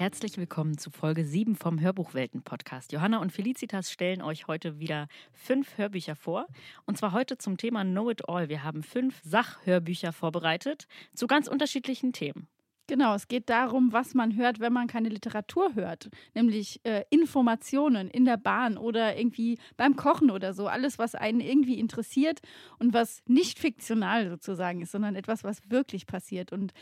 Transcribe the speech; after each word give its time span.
Herzlich 0.00 0.38
willkommen 0.38 0.78
zu 0.78 0.90
Folge 0.90 1.26
7 1.26 1.56
vom 1.56 1.78
Hörbuchwelten-Podcast. 1.78 2.90
Johanna 2.92 3.18
und 3.18 3.32
Felicitas 3.32 3.90
stellen 3.90 4.22
euch 4.22 4.46
heute 4.46 4.78
wieder 4.78 5.08
fünf 5.34 5.76
Hörbücher 5.76 6.16
vor. 6.16 6.46
Und 6.86 6.96
zwar 6.96 7.12
heute 7.12 7.36
zum 7.36 7.58
Thema 7.58 7.84
Know 7.84 8.08
It 8.08 8.26
All. 8.26 8.48
Wir 8.48 8.64
haben 8.64 8.82
fünf 8.82 9.20
Sachhörbücher 9.22 10.14
vorbereitet 10.14 10.86
zu 11.14 11.26
ganz 11.26 11.48
unterschiedlichen 11.48 12.14
Themen. 12.14 12.48
Genau, 12.90 13.14
es 13.14 13.28
geht 13.28 13.50
darum, 13.50 13.92
was 13.92 14.14
man 14.14 14.34
hört, 14.34 14.58
wenn 14.58 14.72
man 14.72 14.88
keine 14.88 15.10
Literatur 15.10 15.76
hört, 15.76 16.08
nämlich 16.34 16.80
äh, 16.82 17.04
Informationen 17.10 18.08
in 18.08 18.24
der 18.24 18.36
Bahn 18.36 18.78
oder 18.78 19.16
irgendwie 19.16 19.58
beim 19.76 19.94
Kochen 19.94 20.28
oder 20.30 20.54
so, 20.54 20.66
alles, 20.66 20.98
was 20.98 21.14
einen 21.14 21.40
irgendwie 21.40 21.78
interessiert 21.78 22.40
und 22.80 22.92
was 22.92 23.22
nicht 23.28 23.60
fiktional 23.60 24.28
sozusagen 24.30 24.80
ist, 24.80 24.90
sondern 24.90 25.14
etwas, 25.14 25.44
was 25.44 25.70
wirklich 25.70 26.06
passiert. 26.06 26.52
Und 26.52 26.72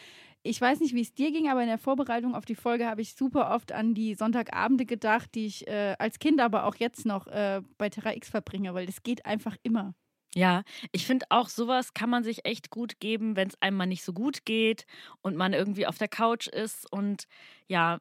ich 0.48 0.61
weiß 0.61 0.80
nicht, 0.80 0.95
wie 0.95 1.01
es 1.02 1.15
dir 1.15 1.30
ging, 1.33 1.48
aber 1.48 1.61
in 1.62 1.69
der 1.69 1.79
Vorbereitung 1.79 2.34
auf 2.34 2.45
die 2.45 2.55
Folge 2.55 2.87
habe 2.87 3.02
ich 3.02 3.15
super 3.15 3.51
oft 3.55 3.73
an 3.73 3.95
die 3.95 4.15
Sonntagabende 4.15 4.87
gedacht, 4.87 5.34
die 5.34 5.47
ich 5.47 5.66
äh, 5.69 5.95
als 5.98 6.19
Kind, 6.19 6.41
aber 6.41 6.65
auch 6.65 6.77
jetzt 6.77 7.07
noch 7.07 7.27
äh, 7.27 7.62
bei 7.79 7.91
Terra 7.91 8.15
X 8.15 8.30
verbringe, 8.30 8.74
weil 8.74 8.88
es 8.88 9.02
geht 9.02 9.27
einfach 9.27 9.57
immer. 9.62 9.95
Ja, 10.34 10.62
ich 10.93 11.07
finde 11.07 11.27
auch, 11.30 11.48
sowas 11.48 11.95
kann 11.95 12.11
man 12.11 12.23
sich 12.23 12.45
echt 12.45 12.71
gut 12.71 13.01
geben, 13.01 13.34
wenn 13.34 13.48
es 13.48 13.61
einem 13.62 13.77
mal 13.79 13.87
nicht 13.87 14.05
so 14.05 14.12
gut 14.12 14.45
geht 14.45 14.84
und 15.23 15.37
man 15.37 15.55
irgendwie 15.55 15.87
auf 15.87 15.97
der 15.98 16.09
Couch 16.09 16.49
ist 16.49 16.91
und 16.93 17.24
ja, 17.66 17.99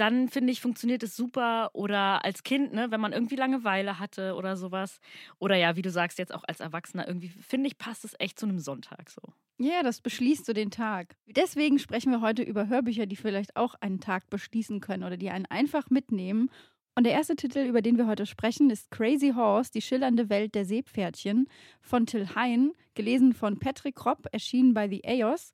dann 0.00 0.28
finde 0.28 0.52
ich, 0.52 0.60
funktioniert 0.60 1.02
es 1.02 1.14
super. 1.14 1.70
Oder 1.74 2.24
als 2.24 2.42
Kind, 2.42 2.72
ne, 2.72 2.90
wenn 2.90 3.00
man 3.00 3.12
irgendwie 3.12 3.36
Langeweile 3.36 3.98
hatte 3.98 4.34
oder 4.34 4.56
sowas. 4.56 5.00
Oder 5.38 5.56
ja, 5.56 5.76
wie 5.76 5.82
du 5.82 5.90
sagst, 5.90 6.18
jetzt 6.18 6.34
auch 6.34 6.44
als 6.46 6.60
Erwachsener, 6.60 7.06
irgendwie 7.06 7.28
finde 7.28 7.68
ich, 7.68 7.78
passt 7.78 8.04
es 8.04 8.14
echt 8.18 8.38
zu 8.38 8.46
einem 8.46 8.58
Sonntag 8.58 9.10
so. 9.10 9.20
Ja, 9.58 9.82
das 9.82 10.00
beschließt 10.00 10.46
so 10.46 10.54
den 10.54 10.70
Tag. 10.70 11.16
Deswegen 11.26 11.78
sprechen 11.78 12.10
wir 12.10 12.22
heute 12.22 12.42
über 12.42 12.68
Hörbücher, 12.68 13.04
die 13.06 13.16
vielleicht 13.16 13.56
auch 13.56 13.74
einen 13.74 14.00
Tag 14.00 14.30
beschließen 14.30 14.80
können 14.80 15.04
oder 15.04 15.18
die 15.18 15.28
einen 15.28 15.46
einfach 15.46 15.90
mitnehmen 15.90 16.50
und 16.96 17.04
der 17.04 17.12
erste 17.12 17.36
Titel, 17.36 17.60
über 17.60 17.82
den 17.82 17.96
wir 17.96 18.06
heute 18.06 18.26
sprechen, 18.26 18.68
ist 18.68 18.90
Crazy 18.90 19.32
Horse, 19.34 19.70
die 19.72 19.80
schillernde 19.80 20.28
Welt 20.28 20.54
der 20.54 20.64
Seepferdchen 20.64 21.48
von 21.80 22.04
Till 22.04 22.34
Hein, 22.34 22.72
gelesen 22.94 23.32
von 23.32 23.58
Patrick 23.58 23.96
Kropp, 23.96 24.26
erschienen 24.32 24.74
bei 24.74 24.88
The 24.88 25.02
EOS. 25.04 25.52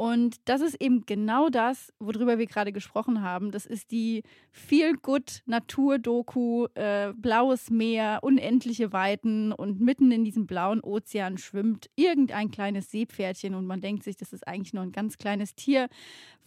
Und 0.00 0.36
das 0.44 0.60
ist 0.60 0.80
eben 0.80 1.06
genau 1.06 1.48
das, 1.48 1.92
worüber 1.98 2.38
wir 2.38 2.46
gerade 2.46 2.70
gesprochen 2.70 3.20
haben. 3.20 3.50
Das 3.50 3.66
ist 3.66 3.90
die 3.90 4.22
Feel-Good 4.52 5.42
Natur-Doku, 5.46 6.66
äh, 6.74 7.12
blaues 7.16 7.68
Meer, 7.68 8.20
unendliche 8.22 8.92
Weiten 8.92 9.50
und 9.50 9.80
mitten 9.80 10.12
in 10.12 10.22
diesem 10.22 10.46
blauen 10.46 10.80
Ozean 10.84 11.36
schwimmt 11.36 11.90
irgendein 11.96 12.52
kleines 12.52 12.92
Seepferdchen 12.92 13.56
und 13.56 13.66
man 13.66 13.80
denkt 13.80 14.04
sich, 14.04 14.16
das 14.16 14.32
ist 14.32 14.46
eigentlich 14.46 14.72
nur 14.72 14.84
ein 14.84 14.92
ganz 14.92 15.18
kleines 15.18 15.56
Tier. 15.56 15.88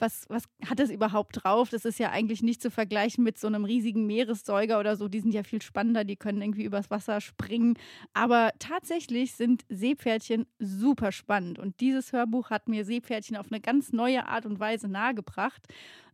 Was, 0.01 0.25
was 0.29 0.45
hat 0.67 0.79
das 0.79 0.89
überhaupt 0.89 1.43
drauf? 1.43 1.69
Das 1.69 1.85
ist 1.85 1.99
ja 1.99 2.09
eigentlich 2.09 2.41
nicht 2.41 2.59
zu 2.59 2.71
vergleichen 2.71 3.23
mit 3.23 3.37
so 3.37 3.45
einem 3.45 3.65
riesigen 3.65 4.07
Meeressäuger 4.07 4.79
oder 4.79 4.95
so. 4.95 5.07
Die 5.07 5.19
sind 5.19 5.31
ja 5.31 5.43
viel 5.43 5.61
spannender, 5.61 6.03
die 6.03 6.15
können 6.15 6.41
irgendwie 6.41 6.63
übers 6.63 6.89
Wasser 6.89 7.21
springen. 7.21 7.77
Aber 8.13 8.51
tatsächlich 8.57 9.33
sind 9.35 9.61
Seepferdchen 9.69 10.47
super 10.57 11.11
spannend 11.11 11.59
und 11.59 11.79
dieses 11.81 12.13
Hörbuch 12.13 12.49
hat 12.49 12.67
mir 12.67 12.83
Seepferdchen 12.83 13.37
auf 13.37 13.51
eine 13.51 13.61
ganz 13.61 13.93
neue 13.93 14.27
Art 14.27 14.47
und 14.47 14.59
Weise 14.59 14.87
nahegebracht. 14.87 15.67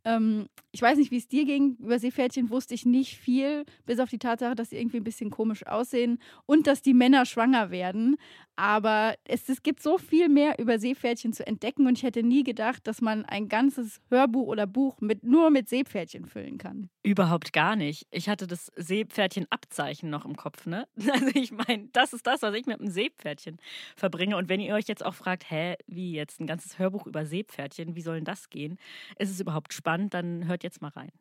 Ähm, 0.05 0.47
ich 0.71 0.81
weiß 0.81 0.97
nicht, 0.97 1.11
wie 1.11 1.17
es 1.17 1.27
dir 1.27 1.45
ging. 1.45 1.75
Über 1.79 1.99
Seepferdchen 1.99 2.49
wusste 2.49 2.73
ich 2.73 2.85
nicht 2.85 3.17
viel, 3.17 3.65
bis 3.85 3.99
auf 3.99 4.09
die 4.09 4.19
Tatsache, 4.19 4.55
dass 4.55 4.69
sie 4.69 4.77
irgendwie 4.77 4.97
ein 4.97 5.03
bisschen 5.03 5.29
komisch 5.29 5.65
aussehen 5.65 6.19
und 6.45 6.67
dass 6.67 6.81
die 6.81 6.93
Männer 6.93 7.25
schwanger 7.25 7.71
werden. 7.71 8.15
Aber 8.55 9.15
es, 9.25 9.47
es 9.49 9.63
gibt 9.63 9.81
so 9.81 9.97
viel 9.97 10.29
mehr 10.29 10.59
über 10.59 10.79
Seepferdchen 10.79 11.33
zu 11.33 11.45
entdecken 11.45 11.87
und 11.87 11.97
ich 11.97 12.03
hätte 12.03 12.23
nie 12.23 12.43
gedacht, 12.43 12.87
dass 12.87 13.01
man 13.01 13.25
ein 13.25 13.47
ganzes 13.49 14.01
Hörbuch 14.09 14.47
oder 14.47 14.67
Buch 14.67 14.99
mit, 14.99 15.23
nur 15.23 15.49
mit 15.49 15.69
Seepferdchen 15.69 16.25
füllen 16.25 16.57
kann. 16.57 16.89
Überhaupt 17.07 17.53
gar 17.53 17.77
nicht. 17.77 18.05
Ich 18.11 18.27
hatte 18.27 18.47
das 18.47 18.69
Seepferdchen-Abzeichen 18.75 20.09
noch 20.09 20.25
im 20.25 20.35
Kopf, 20.35 20.65
ne? 20.65 20.87
Also 21.09 21.27
ich 21.33 21.51
meine, 21.51 21.87
das 21.93 22.11
ist 22.11 22.27
das, 22.27 22.41
was 22.41 22.53
ich 22.53 22.65
mit 22.65 22.81
einem 22.81 22.89
Seepferdchen 22.89 23.59
verbringe. 23.95 24.35
Und 24.35 24.49
wenn 24.49 24.59
ihr 24.59 24.75
euch 24.75 24.87
jetzt 24.87 25.05
auch 25.05 25.15
fragt, 25.15 25.49
hä, 25.49 25.75
wie 25.87 26.11
jetzt 26.11 26.41
ein 26.41 26.47
ganzes 26.47 26.79
Hörbuch 26.79 27.05
über 27.05 27.25
Seepferdchen, 27.25 27.95
wie 27.95 28.01
soll 28.01 28.15
denn 28.15 28.25
das 28.25 28.49
gehen? 28.49 28.77
Ist 29.17 29.31
es 29.31 29.39
überhaupt 29.39 29.73
spannend? 29.73 30.13
dann 30.17 30.47
hört 30.47 30.63
jetzt 30.63 30.81
mal 30.81 30.89
rein. 30.89 31.11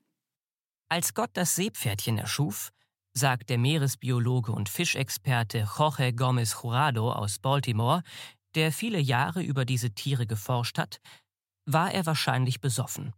Als 0.89 1.15
Gott 1.15 1.31
das 1.35 1.55
Seepferdchen 1.55 2.19
erschuf, 2.19 2.71
sagt 3.13 3.51
der 3.51 3.59
Meeresbiologe 3.59 4.53
und 4.53 4.69
Fischexperte 4.69 5.67
Jorge 5.79 6.13
Gomez 6.13 6.57
Jurado 6.63 7.13
aus 7.13 7.39
Baltimore, 7.39 8.03
der 8.55 8.73
viele 8.73 8.99
Jahre 8.99 9.43
über 9.43 9.65
diese 9.65 9.91
Tiere 9.91 10.27
geforscht 10.27 10.79
hat, 10.79 11.01
war 11.67 11.93
er 11.93 12.07
wahrscheinlich 12.07 12.61
besoffen. 12.61 13.13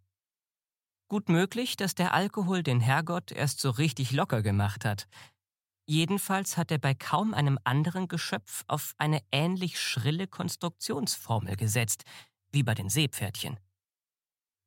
Gut 1.08 1.30
möglich, 1.30 1.76
dass 1.76 1.94
der 1.94 2.12
Alkohol 2.12 2.62
den 2.62 2.80
Herrgott 2.80 3.32
erst 3.32 3.60
so 3.60 3.70
richtig 3.70 4.12
locker 4.12 4.42
gemacht 4.42 4.84
hat. 4.84 5.08
Jedenfalls 5.86 6.58
hat 6.58 6.70
er 6.70 6.76
bei 6.76 6.92
kaum 6.92 7.32
einem 7.32 7.58
anderen 7.64 8.08
Geschöpf 8.08 8.64
auf 8.68 8.94
eine 8.98 9.22
ähnlich 9.32 9.80
schrille 9.80 10.26
Konstruktionsformel 10.26 11.56
gesetzt, 11.56 12.04
wie 12.52 12.62
bei 12.62 12.74
den 12.74 12.90
Seepferdchen. 12.90 13.58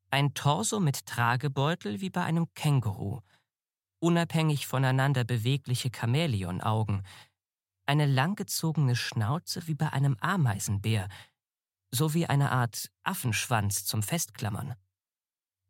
Ein 0.09 0.34
Torso 0.34 0.80
mit 0.80 1.06
Tragebeutel 1.06 2.01
wie 2.01 2.09
bei 2.09 2.24
einem 2.24 2.51
Känguru, 2.56 3.22
unabhängig 4.00 4.66
voneinander 4.66 5.24
bewegliche 5.24 5.91
Chamäleonaugen, 5.91 7.06
eine 7.85 8.07
langgezogene 8.07 8.96
Schnauze 8.96 9.68
wie 9.68 9.75
bei 9.75 9.94
einem 9.94 10.18
Ameisenbär, 10.19 11.07
sowie 11.91 12.25
eine 12.25 12.51
Art 12.51 12.90
Affenschwanz 13.03 13.85
zum 13.85 14.01
Festklammern. 14.01 14.75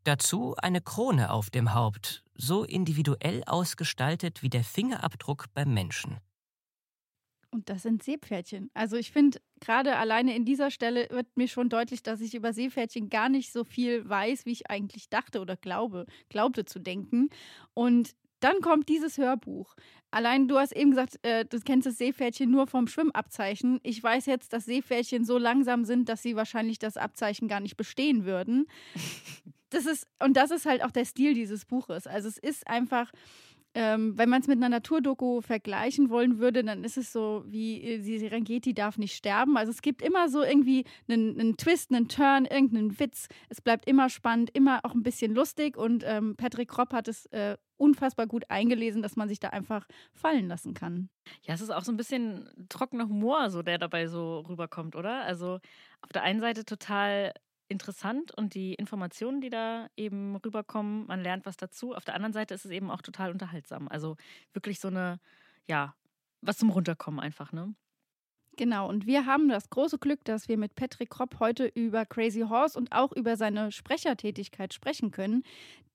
Dazu 0.04 0.56
eine 0.58 0.82
Krone 0.82 1.32
auf 1.32 1.52
dem 1.52 1.76
Haupt, 1.76 2.24
so 2.34 2.64
individuell 2.64 3.44
ausgestaltet 3.46 4.42
wie 4.42 4.50
der 4.50 4.64
Fingerabdruck 4.64 5.46
beim 5.54 5.74
Menschen. 5.74 6.18
Und 7.54 7.70
das 7.70 7.84
sind 7.84 8.02
Seepferdchen. 8.02 8.72
Also 8.74 8.96
ich 8.96 9.12
finde, 9.12 9.40
gerade 9.60 9.98
alleine 9.98 10.36
in 10.36 10.46
dieser 10.46 10.72
Stelle 10.72 11.08
wird 11.12 11.28
mir 11.36 11.50
schon 11.50 11.68
deutlich, 11.68 12.02
dass 12.02 12.22
ich 12.22 12.34
über 12.34 12.54
Seepferdchen 12.54 13.10
gar 13.10 13.28
nicht 13.28 13.52
so 13.52 13.66
viel 13.66 14.08
weiß, 14.08 14.46
wie 14.46 14.54
ich 14.54 14.72
eigentlich 14.72 15.10
dachte 15.10 15.42
oder 15.42 15.58
glaube, 15.58 16.06
glaubte 16.30 16.64
zu 16.64 16.80
denken. 16.80 17.30
Und 17.74 18.16
dann 18.44 18.60
kommt 18.62 18.90
dieses 18.90 19.18
Hörbuch. 19.18 19.76
Allein 20.12 20.48
du 20.48 20.58
hast 20.58 20.74
eben 20.74 20.90
gesagt, 20.90 21.20
äh, 21.24 21.46
du 21.46 21.60
kennst 21.60 21.88
das 21.88 21.98
Seepferdchen 21.98 22.52
nur 22.52 22.68
vom 22.68 22.88
Schwimmabzeichen. 22.88 23.80
Ich 23.84 24.04
weiß 24.04 24.26
jetzt, 24.26 24.52
dass 24.52 24.66
Seepferdchen 24.66 25.24
so 25.24 25.38
langsam 25.38 25.86
sind, 25.86 26.10
dass 26.10 26.22
sie 26.22 26.36
wahrscheinlich 26.36 26.80
das 26.80 26.98
Abzeichen 26.98 27.48
gar 27.48 27.62
nicht 27.62 27.78
bestehen 27.78 28.26
würden. 28.26 28.68
Das 29.74 29.86
ist, 29.86 30.06
und 30.22 30.36
das 30.36 30.52
ist 30.52 30.66
halt 30.66 30.84
auch 30.84 30.92
der 30.92 31.06
Stil 31.06 31.34
dieses 31.34 31.64
Buches. 31.64 32.06
Also 32.06 32.28
es 32.28 32.38
ist 32.38 32.68
einfach 32.68 33.10
ähm, 33.74 34.18
wenn 34.18 34.30
man 34.30 34.42
es 34.42 34.48
mit 34.48 34.58
einer 34.58 34.70
Naturdoku 34.70 35.42
vergleichen 35.42 36.10
wollen 36.10 36.40
würde, 36.40 36.64
dann 36.64 36.84
ist 36.84 36.98
es 36.98 37.14
so 37.14 37.44
wie 37.48 37.82
äh, 37.82 38.00
die 38.00 38.20
Serengeti 38.20 38.74
darf 38.74 38.98
nicht 38.98 39.16
sterben. 39.16 39.56
Also 39.56 39.72
es 39.72 39.82
gibt 39.82 40.02
immer 40.02 40.28
so 40.28 40.44
irgendwie 40.44 40.84
einen, 41.08 41.40
einen 41.40 41.58
Twist, 41.58 41.92
einen 41.94 42.10
Turn, 42.10 42.46
irgendeinen 42.46 43.00
Witz. 43.00 43.28
Es 43.50 43.62
bleibt 43.62 43.88
immer 43.88 44.10
spannend, 44.10 44.50
immer 44.54 44.82
auch 44.84 44.94
ein 44.94 45.04
bisschen 45.04 45.34
lustig 45.34 45.78
und 45.78 46.04
ähm, 46.06 46.36
Patrick 46.36 46.70
Kropp 46.70 46.92
hat 46.92 47.08
es 47.08 47.28
äh, 47.28 47.56
unfassbar 47.82 48.28
gut 48.28 48.50
eingelesen, 48.50 49.02
dass 49.02 49.16
man 49.16 49.28
sich 49.28 49.40
da 49.40 49.50
einfach 49.50 49.88
fallen 50.14 50.48
lassen 50.48 50.74
kann. 50.74 51.10
Ja, 51.44 51.54
es 51.56 51.62
ist 51.62 51.72
auch 51.72 51.84
so 51.84 51.92
ein 51.92 51.98
bisschen 51.98 52.50
trockener 52.70 53.08
Humor, 53.08 53.50
so 53.50 53.64
der 53.64 53.78
dabei 53.78 54.08
so 54.08 54.40
rüberkommt, 54.42 54.96
oder? 54.96 55.24
Also 55.24 55.60
auf 56.02 56.12
der 56.14 56.24
einen 56.24 56.40
Seite 56.40 56.64
total 56.64 57.34
interessant 57.68 58.32
und 58.38 58.54
die 58.54 58.74
Informationen, 58.76 59.42
die 59.42 59.50
da 59.50 59.88
eben 59.96 60.36
rüberkommen, 60.36 61.08
man 61.08 61.22
lernt 61.22 61.46
was 61.46 61.58
dazu. 61.58 61.96
Auf 61.96 62.06
der 62.06 62.16
anderen 62.16 62.34
Seite 62.34 62.54
ist 62.54 62.66
es 62.66 62.72
eben 62.72 62.92
auch 62.92 63.02
total 63.02 63.32
unterhaltsam. 63.32 63.88
Also 63.88 64.18
wirklich 64.54 64.80
so 64.80 64.90
eine, 64.90 65.20
ja, 65.68 65.96
was 66.42 66.58
zum 66.58 66.70
Runterkommen 66.70 67.20
einfach, 67.20 67.52
ne? 67.52 67.74
Genau, 68.58 68.90
und 68.90 69.08
wir 69.08 69.26
haben 69.26 69.48
das 69.48 69.70
große 69.70 69.98
Glück, 69.98 70.26
dass 70.26 70.50
wir 70.50 70.58
mit 70.58 70.76
Patrick 70.76 71.10
Kropp 71.10 71.40
heute 71.40 71.68
über 71.68 72.06
Crazy 72.06 72.42
Horse 72.42 72.78
und 72.78 72.92
auch 72.92 73.14
über 73.14 73.38
seine 73.38 73.72
Sprechertätigkeit 73.72 74.74
sprechen 74.74 75.12
können. 75.12 75.44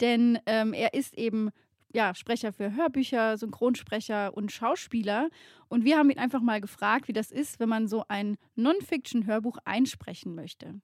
Denn 0.01 0.39
ähm, 0.47 0.73
er 0.73 0.95
ist 0.95 1.17
eben 1.19 1.51
ja, 1.97 2.15
Sprecher 2.15 2.53
für 2.53 2.77
Hörbücher, 2.77 3.39
Synchronsprecher 3.39 4.37
und 4.37 4.53
Schauspieler. 4.53 5.31
Und 5.69 5.85
wir 5.87 5.97
haben 5.97 6.11
ihn 6.11 6.19
einfach 6.19 6.43
mal 6.43 6.61
gefragt, 6.61 7.09
wie 7.09 7.15
das 7.15 7.33
ist, 7.33 7.59
wenn 7.59 7.71
man 7.71 7.89
so 7.89 8.05
ein 8.07 8.37
Non-Fiction-Hörbuch 8.55 9.57
einsprechen 9.65 10.35
möchte. 10.35 10.75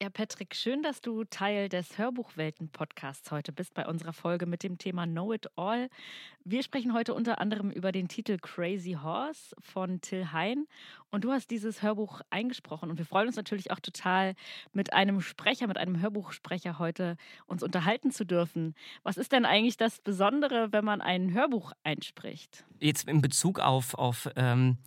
Ja, 0.00 0.10
Patrick, 0.10 0.54
schön, 0.54 0.84
dass 0.84 1.00
du 1.00 1.24
Teil 1.24 1.68
des 1.68 1.98
Hörbuchwelten-Podcasts 1.98 3.32
heute 3.32 3.50
bist 3.50 3.74
bei 3.74 3.84
unserer 3.84 4.12
Folge 4.12 4.46
mit 4.46 4.62
dem 4.62 4.78
Thema 4.78 5.06
Know 5.06 5.32
It 5.32 5.48
All. 5.56 5.88
Wir 6.44 6.62
sprechen 6.62 6.94
heute 6.94 7.14
unter 7.14 7.40
anderem 7.40 7.72
über 7.72 7.90
den 7.90 8.06
Titel 8.06 8.38
Crazy 8.40 8.96
Horse 9.02 9.56
von 9.58 10.00
Till 10.00 10.30
Hein. 10.30 10.68
Und 11.10 11.24
du 11.24 11.32
hast 11.32 11.50
dieses 11.50 11.82
Hörbuch 11.82 12.20
eingesprochen. 12.30 12.90
Und 12.90 12.98
wir 12.98 13.06
freuen 13.06 13.26
uns 13.26 13.34
natürlich 13.34 13.72
auch 13.72 13.80
total, 13.80 14.36
mit 14.72 14.92
einem 14.92 15.20
Sprecher, 15.20 15.66
mit 15.66 15.78
einem 15.78 16.00
Hörbuchsprecher 16.00 16.78
heute 16.78 17.16
uns 17.46 17.64
unterhalten 17.64 18.12
zu 18.12 18.24
dürfen. 18.24 18.76
Was 19.02 19.16
ist 19.16 19.32
denn 19.32 19.44
eigentlich 19.44 19.78
das 19.78 19.98
Besondere, 19.98 20.70
wenn 20.70 20.84
man 20.84 21.00
ein 21.00 21.32
Hörbuch 21.34 21.72
einspricht? 21.82 22.64
Jetzt 22.78 23.08
in 23.08 23.20
Bezug 23.20 23.58
auf, 23.58 23.94
auf 23.94 24.30
ähm 24.36 24.78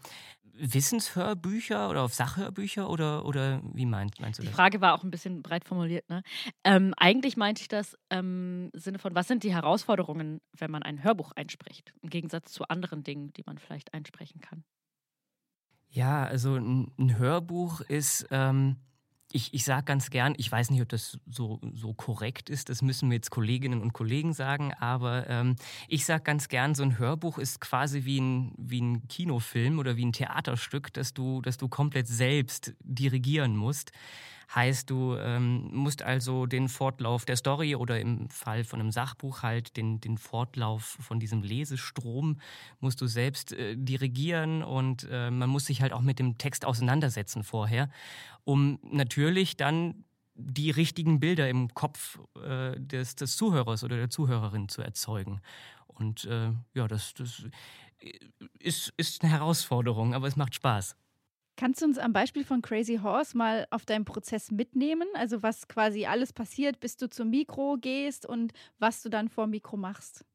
Wissenshörbücher 0.61 1.89
oder 1.89 2.03
auf 2.03 2.13
Sachhörbücher 2.13 2.89
oder, 2.89 3.25
oder 3.25 3.61
wie 3.73 3.85
meinst, 3.85 4.19
meinst 4.19 4.39
du 4.39 4.43
das? 4.43 4.51
Die 4.51 4.55
Frage 4.55 4.79
war 4.79 4.93
auch 4.93 5.03
ein 5.03 5.11
bisschen 5.11 5.41
breit 5.41 5.65
formuliert. 5.65 6.07
Ne? 6.09 6.21
Ähm, 6.63 6.93
eigentlich 6.97 7.35
meinte 7.35 7.61
ich 7.61 7.67
das 7.67 7.97
im 8.09 8.69
Sinne 8.73 8.99
von, 8.99 9.15
was 9.15 9.27
sind 9.27 9.43
die 9.43 9.53
Herausforderungen, 9.53 10.39
wenn 10.57 10.69
man 10.69 10.83
ein 10.83 11.03
Hörbuch 11.03 11.31
einspricht, 11.31 11.93
im 12.01 12.09
Gegensatz 12.09 12.51
zu 12.51 12.67
anderen 12.67 13.03
Dingen, 13.03 13.33
die 13.33 13.43
man 13.45 13.57
vielleicht 13.57 13.93
einsprechen 13.93 14.41
kann? 14.41 14.63
Ja, 15.89 16.23
also 16.23 16.55
ein, 16.55 16.91
ein 16.97 17.17
Hörbuch 17.17 17.81
ist, 17.81 18.27
ähm, 18.31 18.77
ich, 19.33 19.53
ich 19.53 19.63
sage 19.63 19.83
ganz 19.85 20.09
gern, 20.09 20.33
ich 20.37 20.51
weiß 20.51 20.69
nicht, 20.71 20.81
ob 20.81 20.89
das 20.89 21.17
so, 21.29 21.59
so 21.73 21.93
korrekt 21.93 22.49
ist, 22.49 22.69
das 22.69 22.81
müssen 22.81 23.09
mir 23.09 23.15
jetzt 23.15 23.31
Kolleginnen 23.31 23.81
und 23.81 23.93
Kollegen 23.93 24.33
sagen, 24.33 24.73
aber 24.79 25.27
ähm, 25.29 25.55
ich 25.87 26.05
sage 26.05 26.23
ganz 26.23 26.47
gern, 26.47 26.75
so 26.75 26.83
ein 26.83 26.97
Hörbuch 26.97 27.37
ist 27.37 27.61
quasi 27.61 28.05
wie 28.05 28.19
ein, 28.19 28.53
wie 28.57 28.81
ein 28.81 29.07
Kinofilm 29.07 29.79
oder 29.79 29.95
wie 29.97 30.05
ein 30.05 30.13
Theaterstück, 30.13 30.93
das 30.93 31.13
du, 31.13 31.41
das 31.41 31.57
du 31.57 31.67
komplett 31.67 32.07
selbst 32.07 32.73
dirigieren 32.83 33.55
musst. 33.55 33.91
Heißt, 34.53 34.89
du 34.89 35.15
ähm, 35.15 35.69
musst 35.71 36.03
also 36.03 36.45
den 36.45 36.67
Fortlauf 36.67 37.23
der 37.23 37.37
Story 37.37 37.73
oder 37.73 38.01
im 38.01 38.29
Fall 38.29 38.65
von 38.65 38.81
einem 38.81 38.91
Sachbuch 38.91 39.43
halt 39.43 39.77
den, 39.77 40.01
den 40.01 40.17
Fortlauf 40.17 40.97
von 40.99 41.21
diesem 41.21 41.41
Lesestrom 41.41 42.37
musst 42.81 42.99
du 42.99 43.07
selbst 43.07 43.53
äh, 43.53 43.77
dirigieren 43.77 44.61
und 44.61 45.07
äh, 45.09 45.31
man 45.31 45.49
muss 45.49 45.67
sich 45.67 45.81
halt 45.81 45.93
auch 45.93 46.01
mit 46.01 46.19
dem 46.19 46.37
Text 46.37 46.65
auseinandersetzen 46.65 47.43
vorher, 47.43 47.89
um 48.43 48.77
natürlich 48.83 49.20
dann 49.57 50.05
die 50.35 50.71
richtigen 50.71 51.19
Bilder 51.19 51.49
im 51.49 51.73
Kopf 51.73 52.19
äh, 52.43 52.79
des, 52.79 53.15
des 53.15 53.35
Zuhörers 53.37 53.83
oder 53.83 53.97
der 53.97 54.09
Zuhörerin 54.09 54.69
zu 54.69 54.81
erzeugen. 54.81 55.41
Und 55.87 56.25
äh, 56.25 56.51
ja, 56.73 56.87
das, 56.87 57.13
das 57.13 57.43
ist, 58.59 58.93
ist 58.97 59.23
eine 59.23 59.31
Herausforderung, 59.31 60.13
aber 60.13 60.27
es 60.27 60.35
macht 60.35 60.55
Spaß. 60.55 60.95
Kannst 61.57 61.81
du 61.81 61.85
uns 61.85 61.97
am 61.97 62.13
Beispiel 62.13 62.43
von 62.43 62.61
Crazy 62.61 62.99
Horse 63.03 63.37
mal 63.37 63.67
auf 63.69 63.85
deinen 63.85 64.05
Prozess 64.05 64.49
mitnehmen? 64.49 65.07
Also 65.13 65.43
was 65.43 65.67
quasi 65.67 66.05
alles 66.05 66.33
passiert, 66.33 66.79
bis 66.79 66.97
du 66.97 67.09
zum 67.09 67.29
Mikro 67.29 67.77
gehst 67.79 68.25
und 68.25 68.53
was 68.79 69.03
du 69.03 69.09
dann 69.09 69.29
vor 69.29 69.47
Mikro 69.47 69.77
machst? 69.77 70.25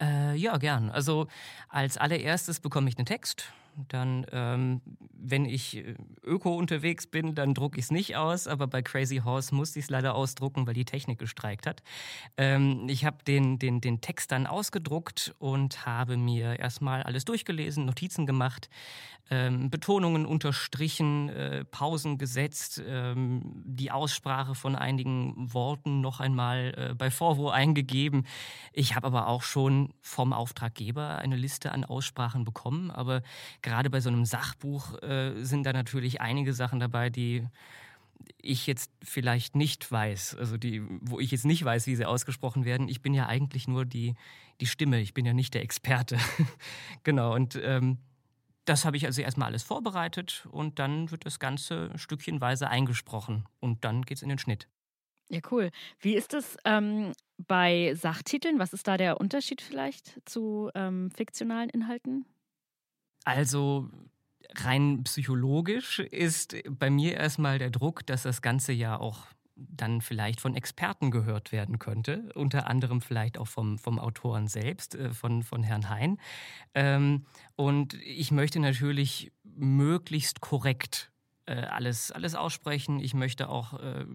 Äh, 0.00 0.34
ja, 0.34 0.56
gern. 0.56 0.90
Also 0.90 1.28
als 1.68 1.98
allererstes 1.98 2.58
bekomme 2.58 2.88
ich 2.88 2.98
einen 2.98 3.06
Text 3.06 3.52
dann, 3.88 4.26
ähm, 4.32 4.80
wenn 5.12 5.44
ich 5.44 5.76
äh, 5.76 5.94
öko 6.22 6.56
unterwegs 6.56 7.06
bin, 7.06 7.34
dann 7.34 7.54
drucke 7.54 7.78
ich 7.78 7.86
es 7.86 7.90
nicht 7.90 8.16
aus, 8.16 8.46
aber 8.46 8.66
bei 8.66 8.82
Crazy 8.82 9.18
Horse 9.24 9.54
musste 9.54 9.78
ich 9.78 9.86
es 9.86 9.90
leider 9.90 10.14
ausdrucken, 10.14 10.66
weil 10.66 10.74
die 10.74 10.84
Technik 10.84 11.18
gestreikt 11.18 11.66
hat. 11.66 11.82
Ähm, 12.36 12.86
ich 12.88 13.04
habe 13.04 13.18
den, 13.26 13.58
den, 13.58 13.80
den 13.80 14.00
Text 14.00 14.32
dann 14.32 14.46
ausgedruckt 14.46 15.34
und 15.38 15.86
habe 15.86 16.16
mir 16.16 16.58
erstmal 16.58 17.02
alles 17.02 17.24
durchgelesen, 17.24 17.86
Notizen 17.86 18.26
gemacht, 18.26 18.68
ähm, 19.30 19.70
Betonungen 19.70 20.26
unterstrichen, 20.26 21.30
äh, 21.30 21.64
Pausen 21.64 22.18
gesetzt, 22.18 22.82
ähm, 22.86 23.62
die 23.64 23.90
Aussprache 23.90 24.54
von 24.54 24.76
einigen 24.76 25.54
Worten 25.54 26.00
noch 26.00 26.20
einmal 26.20 26.74
äh, 26.90 26.94
bei 26.94 27.10
Vorwo 27.10 27.48
eingegeben. 27.48 28.26
Ich 28.72 28.94
habe 28.94 29.06
aber 29.06 29.28
auch 29.28 29.42
schon 29.42 29.94
vom 30.00 30.32
Auftraggeber 30.32 31.18
eine 31.18 31.36
Liste 31.36 31.72
an 31.72 31.84
Aussprachen 31.84 32.44
bekommen, 32.44 32.90
aber 32.90 33.22
gerade 33.62 33.90
bei 33.90 34.00
so 34.00 34.10
einem 34.10 34.24
Sachbuch 34.24 35.00
äh, 35.02 35.42
sind 35.42 35.64
da 35.64 35.72
natürlich 35.72 36.20
einige 36.20 36.52
Sachen 36.52 36.80
dabei, 36.80 37.10
die 37.10 37.46
ich 38.40 38.66
jetzt 38.66 38.92
vielleicht 39.02 39.56
nicht 39.56 39.90
weiß, 39.90 40.36
also 40.36 40.56
die, 40.56 40.82
wo 41.00 41.18
ich 41.20 41.30
jetzt 41.30 41.44
nicht 41.44 41.64
weiß, 41.64 41.86
wie 41.86 41.96
sie 41.96 42.04
ausgesprochen 42.04 42.64
werden. 42.64 42.88
Ich 42.88 43.02
bin 43.02 43.14
ja 43.14 43.26
eigentlich 43.26 43.68
nur 43.68 43.84
die, 43.84 44.14
die 44.60 44.66
Stimme, 44.66 45.00
ich 45.00 45.14
bin 45.14 45.24
ja 45.24 45.32
nicht 45.32 45.54
der 45.54 45.62
Experte. 45.62 46.18
genau, 47.02 47.34
und 47.34 47.58
ähm, 47.62 47.98
das 48.64 48.84
habe 48.84 48.96
ich 48.96 49.06
also 49.06 49.22
erstmal 49.22 49.48
alles 49.48 49.62
vorbereitet 49.62 50.46
und 50.50 50.78
dann 50.78 51.10
wird 51.10 51.26
das 51.26 51.40
Ganze 51.40 51.90
stückchenweise 51.96 52.68
eingesprochen 52.68 53.44
und 53.60 53.84
dann 53.84 54.02
geht 54.02 54.18
es 54.18 54.22
in 54.22 54.28
den 54.28 54.38
Schnitt. 54.38 54.68
Ja, 55.28 55.40
cool. 55.50 55.70
Wie 55.98 56.14
ist 56.14 56.34
es 56.34 56.56
ähm, 56.64 57.12
bei 57.38 57.94
Sachtiteln? 57.94 58.58
Was 58.58 58.72
ist 58.72 58.86
da 58.86 58.96
der 58.96 59.18
Unterschied 59.20 59.62
vielleicht 59.62 60.20
zu 60.28 60.70
ähm, 60.74 61.10
fiktionalen 61.10 61.70
Inhalten? 61.70 62.26
Also 63.24 63.90
rein 64.54 65.04
psychologisch 65.04 66.00
ist 66.00 66.56
bei 66.68 66.90
mir 66.90 67.16
erstmal 67.16 67.58
der 67.58 67.70
Druck, 67.70 68.06
dass 68.06 68.22
das 68.22 68.42
Ganze 68.42 68.72
ja 68.72 68.98
auch 68.98 69.26
dann 69.54 70.00
vielleicht 70.00 70.40
von 70.40 70.54
Experten 70.54 71.10
gehört 71.10 71.52
werden 71.52 71.78
könnte, 71.78 72.30
unter 72.34 72.66
anderem 72.68 73.00
vielleicht 73.00 73.38
auch 73.38 73.46
vom, 73.46 73.78
vom 73.78 73.98
Autoren 73.98 74.48
selbst, 74.48 74.94
äh, 74.94 75.10
von, 75.12 75.42
von 75.42 75.62
Herrn 75.62 75.88
Hein. 75.88 76.18
Ähm, 76.74 77.26
und 77.54 77.94
ich 77.94 78.30
möchte 78.30 78.60
natürlich 78.60 79.32
möglichst 79.44 80.40
korrekt 80.40 81.12
äh, 81.46 81.54
alles, 81.54 82.12
alles 82.12 82.34
aussprechen. 82.34 83.00
Ich 83.00 83.14
möchte 83.14 83.48
auch 83.48 83.78
äh, 83.78 84.06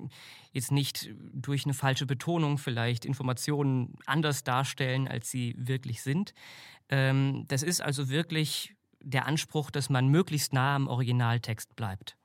jetzt 0.53 0.71
nicht 0.71 1.13
durch 1.33 1.65
eine 1.65 1.73
falsche 1.73 2.05
Betonung 2.05 2.57
vielleicht 2.57 3.05
Informationen 3.05 3.95
anders 4.05 4.43
darstellen, 4.43 5.07
als 5.07 5.29
sie 5.29 5.53
wirklich 5.57 6.01
sind. 6.01 6.33
Ähm, 6.89 7.45
das 7.47 7.63
ist 7.63 7.81
also 7.81 8.09
wirklich 8.09 8.76
der 9.07 9.25
Anspruch, 9.25 9.71
dass 9.71 9.89
man 9.89 10.09
möglichst 10.09 10.53
nah 10.53 10.75
am 10.75 10.87
Originaltext 10.87 11.75
bleibt. 11.75 12.17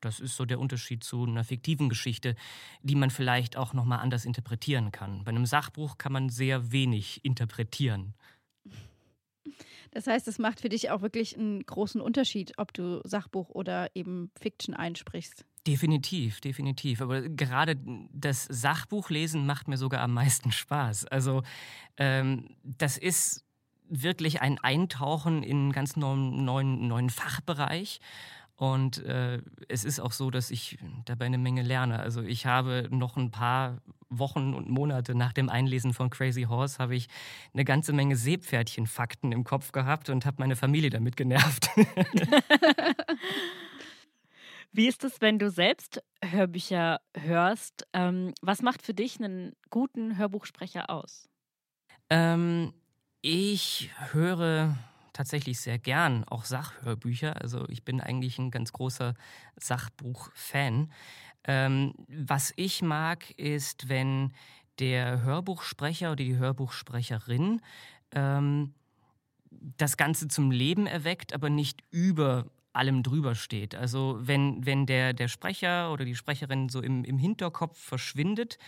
Das 0.00 0.20
ist 0.20 0.36
so 0.36 0.44
der 0.44 0.60
Unterschied 0.60 1.02
zu 1.02 1.24
einer 1.24 1.44
fiktiven 1.44 1.88
Geschichte, 1.88 2.34
die 2.82 2.94
man 2.94 3.10
vielleicht 3.10 3.56
auch 3.56 3.72
noch 3.72 3.86
mal 3.86 3.98
anders 3.98 4.26
interpretieren 4.26 4.92
kann. 4.92 5.24
Bei 5.24 5.30
einem 5.30 5.46
Sachbuch 5.46 5.96
kann 5.96 6.12
man 6.12 6.28
sehr 6.28 6.72
wenig 6.72 7.24
interpretieren. 7.24 8.14
Das 9.92 10.08
heißt, 10.08 10.26
es 10.26 10.38
macht 10.38 10.60
für 10.60 10.68
dich 10.68 10.90
auch 10.90 11.02
wirklich 11.02 11.38
einen 11.38 11.64
großen 11.64 12.00
Unterschied, 12.00 12.52
ob 12.58 12.74
du 12.74 13.00
Sachbuch 13.04 13.48
oder 13.50 13.94
eben 13.94 14.30
Fiction 14.38 14.74
einsprichst. 14.74 15.46
Definitiv, 15.66 16.40
definitiv. 16.40 17.00
Aber 17.00 17.22
gerade 17.22 17.76
das 18.12 18.44
Sachbuchlesen 18.44 19.46
macht 19.46 19.68
mir 19.68 19.78
sogar 19.78 20.00
am 20.00 20.12
meisten 20.12 20.52
Spaß. 20.52 21.06
Also 21.06 21.42
ähm, 21.96 22.56
das 22.64 22.98
ist 22.98 23.43
wirklich 23.88 24.40
ein 24.40 24.58
Eintauchen 24.58 25.42
in 25.42 25.56
einen 25.56 25.72
ganz 25.72 25.96
neuen, 25.96 26.44
neuen, 26.44 26.88
neuen 26.88 27.10
Fachbereich. 27.10 28.00
Und 28.56 29.04
äh, 29.04 29.42
es 29.68 29.84
ist 29.84 29.98
auch 29.98 30.12
so, 30.12 30.30
dass 30.30 30.50
ich 30.50 30.78
dabei 31.04 31.26
eine 31.26 31.38
Menge 31.38 31.62
lerne. 31.62 31.98
Also 31.98 32.22
ich 32.22 32.46
habe 32.46 32.88
noch 32.90 33.16
ein 33.16 33.30
paar 33.32 33.78
Wochen 34.08 34.54
und 34.54 34.68
Monate 34.68 35.16
nach 35.16 35.32
dem 35.32 35.48
Einlesen 35.48 35.92
von 35.92 36.08
Crazy 36.08 36.42
Horse 36.42 36.78
habe 36.78 36.94
ich 36.94 37.08
eine 37.52 37.64
ganze 37.64 37.92
Menge 37.92 38.14
Seepferdchen-Fakten 38.14 39.32
im 39.32 39.42
Kopf 39.42 39.72
gehabt 39.72 40.08
und 40.08 40.24
habe 40.24 40.36
meine 40.38 40.54
Familie 40.54 40.90
damit 40.90 41.16
genervt. 41.16 41.68
Wie 44.72 44.88
ist 44.88 45.04
es, 45.04 45.20
wenn 45.20 45.38
du 45.38 45.50
selbst 45.50 46.02
Hörbücher 46.24 47.00
hörst? 47.16 47.86
Ähm, 47.92 48.34
was 48.40 48.62
macht 48.62 48.82
für 48.82 48.94
dich 48.94 49.18
einen 49.18 49.52
guten 49.70 50.16
Hörbuchsprecher 50.16 50.90
aus? 50.90 51.28
Ähm, 52.10 52.72
ich 53.24 53.88
höre 54.12 54.76
tatsächlich 55.14 55.58
sehr 55.58 55.78
gern 55.78 56.24
auch 56.24 56.44
Sachhörbücher. 56.44 57.40
Also 57.40 57.66
ich 57.70 57.82
bin 57.82 58.02
eigentlich 58.02 58.38
ein 58.38 58.50
ganz 58.50 58.70
großer 58.72 59.14
Sachbuch-Fan. 59.56 60.92
Ähm, 61.44 61.94
was 62.08 62.52
ich 62.56 62.82
mag, 62.82 63.30
ist, 63.38 63.88
wenn 63.88 64.34
der 64.78 65.22
Hörbuchsprecher 65.22 66.08
oder 66.08 66.16
die 66.16 66.36
Hörbuchsprecherin 66.36 67.62
ähm, 68.12 68.74
das 69.50 69.96
Ganze 69.96 70.28
zum 70.28 70.50
Leben 70.50 70.86
erweckt, 70.86 71.32
aber 71.32 71.48
nicht 71.48 71.82
über 71.90 72.44
allem 72.74 73.02
drüber 73.02 73.34
steht. 73.34 73.74
Also 73.74 74.18
wenn, 74.20 74.66
wenn 74.66 74.84
der, 74.84 75.14
der 75.14 75.28
Sprecher 75.28 75.90
oder 75.92 76.04
die 76.04 76.16
Sprecherin 76.16 76.68
so 76.68 76.82
im, 76.82 77.04
im 77.04 77.16
Hinterkopf 77.16 77.78
verschwindet, 77.78 78.58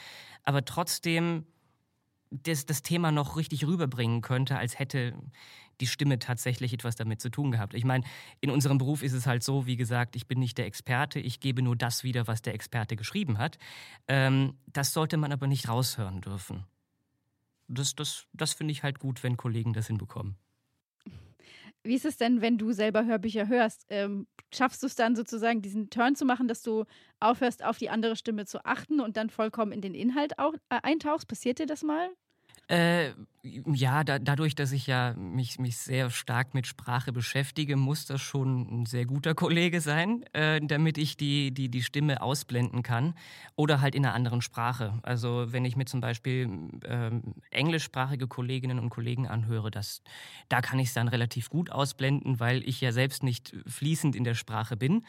aber 0.45 0.65
trotzdem 0.65 1.45
das, 2.31 2.67
das 2.67 2.83
Thema 2.83 3.13
noch 3.13 3.37
richtig 3.37 3.67
rüberbringen 3.67 4.21
könnte, 4.21 4.59
als 4.59 4.79
hätte 4.79 5.15
die 5.81 5.87
Stimme 5.87 6.19
tatsächlich 6.19 6.73
etwas 6.73 6.97
damit 6.97 7.21
zu 7.21 7.31
tun 7.31 7.51
gehabt. 7.51 7.75
Ich 7.75 7.85
meine, 7.85 8.05
in 8.41 8.51
unserem 8.51 8.79
Beruf 8.79 9.03
ist 9.03 9.13
es 9.13 9.27
halt 9.27 9.43
so, 9.43 9.67
wie 9.67 9.77
gesagt, 9.77 10.17
ich 10.17 10.27
bin 10.27 10.39
nicht 10.39 10.59
der 10.59 10.67
Experte, 10.67 11.21
ich 11.21 11.41
gebe 11.41 11.63
nur 11.63 11.77
das 11.77 12.03
wieder, 12.03 12.27
was 12.27 12.43
der 12.43 12.55
Experte 12.55 12.97
geschrieben 12.97 13.39
hat. 13.39 13.59
Ähm, 14.09 14.55
das 14.67 14.93
sollte 14.93 15.17
man 15.17 15.33
aber 15.33 15.47
nicht 15.47 15.69
raushören 15.69 16.21
dürfen. 16.21 16.65
Das, 17.69 17.95
das, 17.95 18.27
das 18.33 18.55
finde 18.55 18.73
ich 18.73 18.83
halt 18.83 18.99
gut, 18.99 19.23
wenn 19.23 19.37
Kollegen 19.37 19.73
das 19.73 19.89
hinbekommen. 19.89 20.37
Wie 21.87 21.95
ist 21.95 22.05
es 22.05 22.17
denn, 22.17 22.41
wenn 22.41 22.59
du 22.59 22.73
selber 22.73 23.05
Hörbücher 23.05 23.49
hörst? 23.49 23.87
Ähm, 23.91 24.27
schaffst 24.53 24.83
du 24.83 24.87
es 24.87 24.95
dann 24.97 25.17
sozusagen, 25.17 25.63
diesen 25.63 25.91
Turn 25.91 26.15
zu 26.17 26.25
machen, 26.25 26.49
dass 26.49 26.63
du 26.63 26.85
aufhörst, 27.21 27.65
auf 27.65 27.79
die 27.79 27.91
andere 27.91 28.17
Stimme 28.17 28.47
zu 28.47 28.65
achten 28.65 29.01
und 29.01 29.17
dann 29.17 29.31
vollkommen 29.31 29.73
in 29.73 29.81
den 29.81 29.95
Inhalt 29.95 30.39
auch, 30.39 30.55
äh, 30.71 30.81
eintauchst? 30.83 31.29
Passiert 31.29 31.59
dir 31.59 31.67
das 31.67 31.83
mal? 31.83 32.11
Äh, 32.69 33.13
ja, 33.45 34.03
da, 34.03 34.19
dadurch, 34.19 34.57
dass 34.57 34.73
ich 34.73 34.89
ja 34.89 35.15
mich, 35.15 35.61
mich 35.61 35.77
sehr 35.77 36.11
stark 36.11 36.53
mit 36.53 36.67
Sprache 36.67 37.13
beschäftige, 37.13 37.77
muss 37.77 38.05
das 38.07 38.21
schon 38.21 38.83
ein 38.83 38.87
sehr 38.87 39.07
guter 39.07 39.37
Kollege 39.37 39.81
sein, 39.81 40.25
äh, 40.33 40.61
damit 40.61 40.99
ich 40.99 41.17
die, 41.17 41.53
die, 41.53 41.69
die 41.69 41.85
Stimme 41.85 42.23
ausblenden 42.23 42.83
kann. 42.83 43.15
Oder 43.55 43.81
halt 43.81 43.95
in 43.95 44.05
einer 44.05 44.15
anderen 44.15 44.43
Sprache. 44.43 44.99
Also 45.03 45.53
wenn 45.53 45.65
ich 45.65 45.77
mir 45.77 45.85
zum 45.85 46.01
Beispiel 46.01 46.49
äh, 46.83 47.11
englischsprachige 47.53 48.27
Kolleginnen 48.27 48.81
und 48.81 48.91
Kollegen 48.91 49.29
anhöre, 49.29 49.71
das, 49.71 50.03
da 50.49 50.61
kann 50.61 50.81
ich 50.81 50.89
es 50.89 50.95
dann 50.95 51.07
relativ 51.07 51.49
gut 51.49 51.71
ausblenden, 51.71 52.41
weil 52.41 52.69
ich 52.69 52.81
ja 52.81 52.91
selbst 52.91 53.23
nicht 53.23 53.55
fließend 53.69 54.17
in 54.17 54.25
der 54.25 54.35
Sprache 54.35 54.77
bin. 54.77 55.05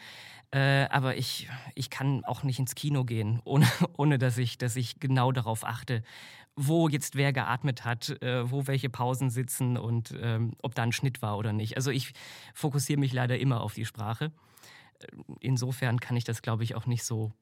Äh, 0.50 0.86
aber 0.90 1.16
ich, 1.16 1.48
ich 1.74 1.90
kann 1.90 2.24
auch 2.24 2.42
nicht 2.42 2.58
ins 2.58 2.74
Kino 2.74 3.04
gehen, 3.04 3.40
ohne, 3.44 3.66
ohne 3.96 4.18
dass, 4.18 4.38
ich, 4.38 4.58
dass 4.58 4.76
ich 4.76 5.00
genau 5.00 5.32
darauf 5.32 5.64
achte, 5.64 6.02
wo 6.60 6.88
jetzt 6.88 7.14
wer 7.14 7.32
geatmet 7.32 7.84
hat, 7.84 8.20
äh, 8.20 8.50
wo 8.50 8.66
welche 8.66 8.90
Pausen 8.90 9.30
sitzen 9.30 9.76
und 9.76 10.12
ähm, 10.20 10.54
ob 10.60 10.74
da 10.74 10.82
ein 10.82 10.92
Schnitt 10.92 11.22
war 11.22 11.38
oder 11.38 11.52
nicht. 11.52 11.76
Also 11.76 11.92
ich 11.92 12.12
fokussiere 12.52 12.98
mich 12.98 13.12
leider 13.12 13.38
immer 13.38 13.60
auf 13.60 13.74
die 13.74 13.84
Sprache. 13.84 14.32
Äh, 14.98 15.06
insofern 15.40 16.00
kann 16.00 16.16
ich 16.16 16.24
das, 16.24 16.42
glaube 16.42 16.64
ich, 16.64 16.74
auch 16.74 16.86
nicht 16.86 17.04
so 17.04 17.32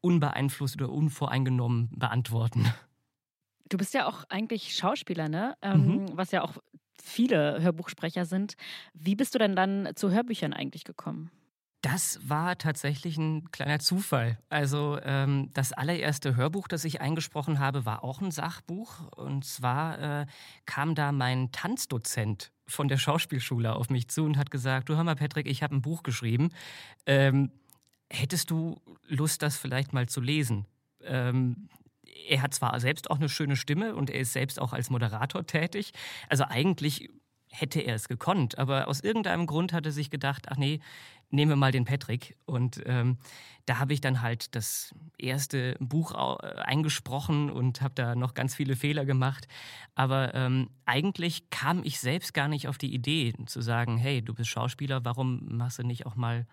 unbeeinflusst 0.00 0.74
oder 0.82 0.90
unvoreingenommen 0.90 1.90
beantworten. 1.96 2.66
Du 3.68 3.78
bist 3.78 3.94
ja 3.94 4.06
auch 4.06 4.24
eigentlich 4.28 4.76
Schauspieler, 4.76 5.28
ne? 5.28 5.56
Ähm, 5.62 5.86
mhm. 5.86 6.06
Was 6.14 6.32
ja 6.32 6.42
auch 6.42 6.58
viele 7.00 7.62
Hörbuchsprecher 7.62 8.26
sind. 8.26 8.54
Wie 8.94 9.14
bist 9.14 9.34
du 9.34 9.38
denn 9.38 9.56
dann 9.56 9.90
zu 9.94 10.10
Hörbüchern 10.10 10.52
eigentlich 10.52 10.84
gekommen? 10.84 11.30
Das 11.82 12.20
war 12.22 12.56
tatsächlich 12.58 13.16
ein 13.16 13.50
kleiner 13.50 13.80
Zufall. 13.80 14.38
Also 14.48 15.00
ähm, 15.02 15.50
das 15.52 15.72
allererste 15.72 16.36
Hörbuch, 16.36 16.68
das 16.68 16.84
ich 16.84 17.00
eingesprochen 17.00 17.58
habe, 17.58 17.84
war 17.84 18.04
auch 18.04 18.20
ein 18.20 18.30
Sachbuch. 18.30 19.08
Und 19.16 19.44
zwar 19.44 20.20
äh, 20.20 20.26
kam 20.64 20.94
da 20.94 21.10
mein 21.10 21.50
Tanzdozent 21.50 22.52
von 22.68 22.86
der 22.86 22.98
Schauspielschule 22.98 23.74
auf 23.74 23.90
mich 23.90 24.06
zu 24.08 24.24
und 24.24 24.38
hat 24.38 24.52
gesagt, 24.52 24.88
du 24.88 24.96
hör 24.96 25.02
mal, 25.02 25.16
Patrick, 25.16 25.48
ich 25.48 25.64
habe 25.64 25.74
ein 25.74 25.82
Buch 25.82 26.04
geschrieben. 26.04 26.50
Ähm, 27.04 27.50
hättest 28.08 28.52
du 28.52 28.80
Lust, 29.08 29.42
das 29.42 29.56
vielleicht 29.56 29.92
mal 29.92 30.08
zu 30.08 30.20
lesen? 30.20 30.66
Ähm, 31.02 31.68
er 32.28 32.42
hat 32.42 32.54
zwar 32.54 32.78
selbst 32.78 33.10
auch 33.10 33.16
eine 33.16 33.28
schöne 33.28 33.56
Stimme 33.56 33.96
und 33.96 34.08
er 34.08 34.20
ist 34.20 34.32
selbst 34.32 34.60
auch 34.60 34.72
als 34.72 34.88
Moderator 34.88 35.44
tätig. 35.48 35.92
Also 36.28 36.44
eigentlich 36.44 37.10
hätte 37.48 37.80
er 37.80 37.96
es 37.96 38.08
gekonnt, 38.08 38.56
aber 38.58 38.88
aus 38.88 39.00
irgendeinem 39.00 39.46
Grund 39.46 39.72
hat 39.72 39.84
er 39.84 39.92
sich 39.92 40.10
gedacht, 40.10 40.46
ach 40.48 40.56
nee, 40.56 40.80
nehmen 41.32 41.50
wir 41.50 41.56
mal 41.56 41.72
den 41.72 41.84
Patrick. 41.84 42.36
Und 42.44 42.80
ähm, 42.86 43.18
da 43.66 43.78
habe 43.78 43.92
ich 43.92 44.00
dann 44.00 44.22
halt 44.22 44.54
das 44.54 44.94
erste 45.18 45.76
Buch 45.80 46.12
äh, 46.12 46.60
eingesprochen 46.60 47.50
und 47.50 47.80
habe 47.80 47.94
da 47.94 48.14
noch 48.14 48.34
ganz 48.34 48.54
viele 48.54 48.76
Fehler 48.76 49.04
gemacht. 49.04 49.48
Aber 49.94 50.34
ähm, 50.34 50.70
eigentlich 50.84 51.50
kam 51.50 51.82
ich 51.84 51.98
selbst 51.98 52.34
gar 52.34 52.48
nicht 52.48 52.68
auf 52.68 52.78
die 52.78 52.94
Idee 52.94 53.34
zu 53.46 53.60
sagen, 53.60 53.96
hey, 53.96 54.22
du 54.22 54.34
bist 54.34 54.50
Schauspieler, 54.50 55.04
warum 55.04 55.56
machst 55.56 55.78
du 55.78 55.82
nicht 55.82 56.06
auch 56.06 56.16
mal 56.16 56.46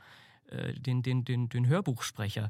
äh, 0.47 0.73
den, 0.73 1.03
den, 1.03 1.25
den, 1.25 1.49
den 1.49 1.67
Hörbuchsprecher? 1.67 2.49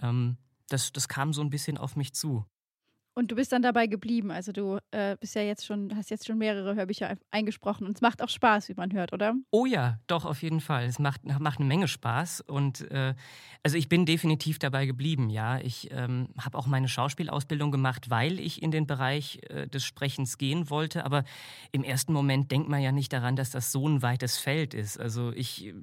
Ähm, 0.00 0.36
das, 0.68 0.92
das 0.92 1.08
kam 1.08 1.32
so 1.32 1.42
ein 1.42 1.50
bisschen 1.50 1.78
auf 1.78 1.96
mich 1.96 2.14
zu. 2.14 2.44
Und 3.14 3.30
du 3.30 3.34
bist 3.36 3.52
dann 3.52 3.60
dabei 3.60 3.86
geblieben. 3.86 4.30
Also 4.30 4.52
du 4.52 4.78
äh, 4.90 5.16
bist 5.20 5.34
ja 5.34 5.42
jetzt 5.42 5.66
schon, 5.66 5.94
hast 5.94 6.10
jetzt 6.10 6.26
schon 6.26 6.38
mehrere 6.38 6.74
Hörbücher 6.74 7.16
eingesprochen 7.30 7.86
und 7.86 7.96
es 7.96 8.00
macht 8.00 8.22
auch 8.22 8.30
Spaß, 8.30 8.70
wie 8.70 8.74
man 8.74 8.92
hört, 8.92 9.12
oder? 9.12 9.34
Oh 9.50 9.66
ja, 9.66 9.98
doch, 10.06 10.24
auf 10.24 10.42
jeden 10.42 10.60
Fall. 10.60 10.86
Es 10.86 10.98
macht, 10.98 11.22
macht 11.24 11.58
eine 11.58 11.68
Menge 11.68 11.88
Spaß. 11.88 12.40
Und 12.40 12.90
äh, 12.90 13.14
also 13.62 13.76
ich 13.76 13.90
bin 13.90 14.06
definitiv 14.06 14.58
dabei 14.58 14.86
geblieben, 14.86 15.28
ja. 15.28 15.58
Ich 15.60 15.90
ähm, 15.92 16.28
habe 16.40 16.56
auch 16.56 16.66
meine 16.66 16.88
Schauspielausbildung 16.88 17.70
gemacht, 17.70 18.08
weil 18.08 18.40
ich 18.40 18.62
in 18.62 18.70
den 18.70 18.86
Bereich 18.86 19.40
äh, 19.50 19.68
des 19.68 19.84
Sprechens 19.84 20.38
gehen 20.38 20.70
wollte. 20.70 21.04
Aber 21.04 21.24
im 21.70 21.84
ersten 21.84 22.14
Moment 22.14 22.50
denkt 22.50 22.70
man 22.70 22.80
ja 22.80 22.92
nicht 22.92 23.12
daran, 23.12 23.36
dass 23.36 23.50
das 23.50 23.72
so 23.72 23.86
ein 23.86 24.00
weites 24.00 24.38
Feld 24.38 24.72
ist. 24.72 24.98
Also 24.98 25.32
ich 25.32 25.74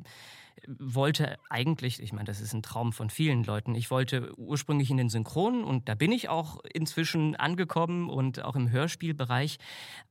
wollte 0.77 1.37
eigentlich, 1.49 1.99
ich 2.01 2.13
meine, 2.13 2.25
das 2.25 2.41
ist 2.41 2.53
ein 2.53 2.61
Traum 2.61 2.93
von 2.93 3.09
vielen 3.09 3.43
Leuten, 3.43 3.73
ich 3.73 3.89
wollte 3.89 4.37
ursprünglich 4.37 4.91
in 4.91 4.97
den 4.97 5.09
Synchronen 5.09 5.63
und 5.63 5.89
da 5.89 5.95
bin 5.95 6.11
ich 6.11 6.29
auch 6.29 6.59
inzwischen 6.73 7.35
angekommen 7.35 8.09
und 8.09 8.43
auch 8.43 8.55
im 8.55 8.69
Hörspielbereich, 8.69 9.57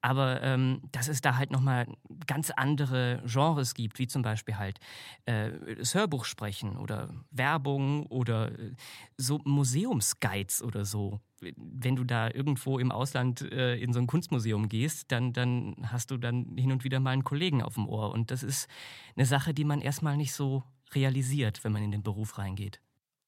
aber 0.01 0.43
ähm, 0.43 0.83
dass 0.91 1.09
es 1.09 1.21
da 1.21 1.37
halt 1.37 1.51
nochmal 1.51 1.87
ganz 2.27 2.51
andere 2.51 3.23
Genres 3.25 3.75
gibt, 3.75 3.99
wie 3.99 4.09
zum 4.09 4.23
Beispiel 4.23 4.57
halt 4.57 4.79
äh, 5.27 5.77
das 5.77 5.95
Hörbuch 5.95 6.25
sprechen 6.25 6.77
oder 6.77 7.11
Werbung 7.31 8.07
oder 8.07 8.59
äh, 8.59 8.73
so 9.17 9.41
Museumsguides 9.45 10.63
oder 10.63 10.85
so 10.85 11.21
wenn 11.41 11.97
du 11.97 12.05
da 12.05 12.31
irgendwo 12.31 12.79
im 12.79 12.93
Ausland 12.93 13.43
äh, 13.53 13.77
in 13.77 13.93
so 13.93 14.01
ein 14.01 14.07
Kunstmuseum 14.07 14.69
gehst, 14.69 15.11
dann, 15.13 15.33
dann 15.33 15.77
hast 15.83 16.11
du 16.11 16.17
dann 16.17 16.57
hin 16.57 16.73
und 16.73 16.85
wieder 16.85 17.01
mal 17.01 17.11
einen 17.11 17.25
Kollegen 17.25 17.63
auf 17.63 17.75
dem 17.75 17.89
Ohr. 17.89 18.13
Und 18.13 18.31
das 18.31 18.43
ist 18.43 18.69
eine 19.17 19.27
Sache, 19.27 19.55
die 19.55 19.65
man 19.65 19.81
erstmal 19.81 20.17
nicht 20.17 20.33
so 20.33 20.63
realisiert, 20.95 21.65
wenn 21.65 21.73
man 21.73 21.83
in 21.83 21.91
den 21.91 22.03
Beruf 22.03 22.39
reingeht. 22.39 22.81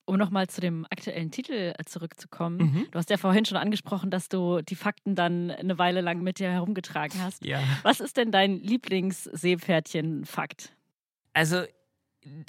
Um 0.07 0.17
nochmal 0.17 0.49
zu 0.49 0.61
dem 0.61 0.87
aktuellen 0.91 1.31
Titel 1.31 1.73
äh, 1.79 1.85
zurückzukommen. 1.85 2.59
Mhm. 2.59 2.89
Du 2.91 2.99
hast 2.99 3.11
ja 3.11 3.17
vorhin 3.17 3.45
schon 3.45 3.59
angesprochen, 3.59 4.11
dass 4.11 4.29
du 4.29 4.61
die 4.61 4.75
Fakten 4.75 5.15
dann 5.15 5.53
eine 5.53 5.79
Weile 5.79 6.01
lang 6.01 6.21
mit 6.23 6.41
dir 6.41 6.51
herumgetragen 6.51 7.23
hast. 7.23 7.45
Ja. 7.45 7.63
Was 7.83 8.01
ist 8.01 8.17
denn 8.17 8.33
dein 8.33 8.59
Lieblingsseepferdchen-Fakt? 8.59 10.75
Also 11.33 11.63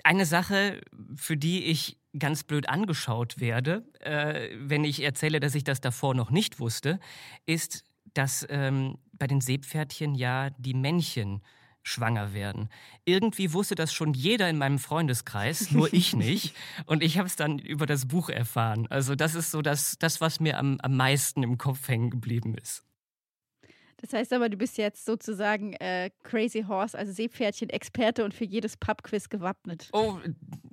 eine 0.03 0.25
Sache, 0.25 0.81
für 1.15 1.37
die 1.37 1.65
ich 1.65 2.00
ganz 2.17 2.43
blöd 2.43 2.69
angeschaut 2.69 3.39
werde, 3.39 3.85
äh, 3.99 4.49
wenn 4.55 4.83
ich 4.83 5.01
erzähle, 5.01 5.39
dass 5.39 5.55
ich 5.55 5.63
das 5.63 5.81
davor 5.81 6.13
noch 6.13 6.29
nicht 6.29 6.59
wusste, 6.59 6.99
ist, 7.45 7.83
dass 8.13 8.45
ähm, 8.49 8.97
bei 9.13 9.27
den 9.27 9.41
Seepferdchen 9.41 10.15
ja 10.15 10.49
die 10.51 10.73
Männchen 10.73 11.41
schwanger 11.83 12.33
werden. 12.33 12.69
Irgendwie 13.05 13.53
wusste 13.53 13.75
das 13.75 13.93
schon 13.93 14.13
jeder 14.13 14.49
in 14.49 14.57
meinem 14.57 14.77
Freundeskreis, 14.79 15.71
nur 15.71 15.91
ich 15.93 16.13
nicht. 16.15 16.55
Und 16.85 17.01
ich 17.01 17.17
habe 17.17 17.27
es 17.27 17.35
dann 17.35 17.57
über 17.59 17.85
das 17.85 18.07
Buch 18.07 18.29
erfahren. 18.29 18.87
Also 18.89 19.15
das 19.15 19.35
ist 19.35 19.51
so 19.51 19.61
das, 19.61 19.97
das 19.97 20.21
was 20.21 20.39
mir 20.39 20.57
am, 20.57 20.77
am 20.81 20.95
meisten 20.95 21.43
im 21.43 21.57
Kopf 21.57 21.87
hängen 21.87 22.09
geblieben 22.09 22.55
ist. 22.55 22.83
Das 24.01 24.13
heißt 24.13 24.33
aber, 24.33 24.49
du 24.49 24.57
bist 24.57 24.77
jetzt 24.77 25.05
sozusagen 25.05 25.73
äh, 25.73 26.09
Crazy 26.23 26.65
Horse, 26.67 26.97
also 26.97 27.13
Seepferdchen-Experte 27.13 28.25
und 28.25 28.33
für 28.33 28.45
jedes 28.45 28.75
Pubquiz 28.75 29.29
gewappnet. 29.29 29.89
Oh, 29.93 30.17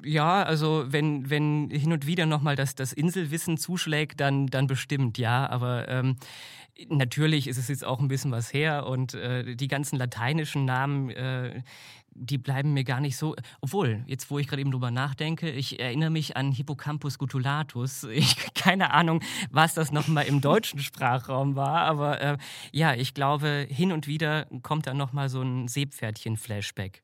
ja, 0.02 0.42
also 0.42 0.87
wenn, 0.88 1.28
wenn 1.28 1.68
hin 1.70 1.92
und 1.92 2.06
wieder 2.06 2.25
nochmal 2.25 2.56
das, 2.56 2.75
das 2.75 2.92
Inselwissen 2.92 3.58
zuschlägt, 3.58 4.20
dann, 4.20 4.47
dann 4.47 4.66
bestimmt, 4.66 5.18
ja. 5.18 5.49
Aber 5.49 5.88
ähm, 5.88 6.16
natürlich 6.88 7.49
ist 7.49 7.58
es 7.58 7.68
jetzt 7.68 7.85
auch 7.85 8.00
ein 8.00 8.08
bisschen 8.08 8.30
was 8.30 8.52
her 8.52 8.87
und 8.87 9.14
äh, 9.14 9.56
die 9.56 9.68
ganzen 9.68 9.97
lateinischen 9.99 10.64
Namen, 10.64 11.11
äh, 11.11 11.62
die 12.14 12.38
bleiben 12.38 12.73
mir 12.73 12.85
gar 12.85 13.00
nicht 13.00 13.16
so. 13.16 13.37
Obwohl, 13.61 14.02
jetzt 14.06 14.30
wo 14.30 14.38
ich 14.38 14.49
gerade 14.49 14.61
eben 14.61 14.70
drüber 14.70 14.90
nachdenke, 14.90 15.50
ich 15.50 15.80
erinnere 15.80 16.11
mich 16.11 16.37
an 16.37 16.52
Hippocampus 16.52 17.18
gutulatus. 17.18 18.06
Ich 18.18 18.37
keine 18.54 18.92
Ahnung, 18.92 19.23
was 19.50 19.75
das 19.75 19.92
nochmal 19.92 20.26
im 20.26 20.40
deutschen 20.40 20.80
Sprachraum 20.80 21.54
war, 21.56 21.82
aber 21.82 22.20
äh, 22.20 22.38
ja, 22.73 22.94
ich 22.94 23.14
glaube, 23.14 23.66
hin 23.68 23.92
und 23.92 24.06
wieder 24.06 24.47
kommt 24.62 24.87
da 24.87 24.94
nochmal 24.94 25.28
so 25.28 25.42
ein 25.42 25.68
Seepferdchen-Flashback. 25.68 27.02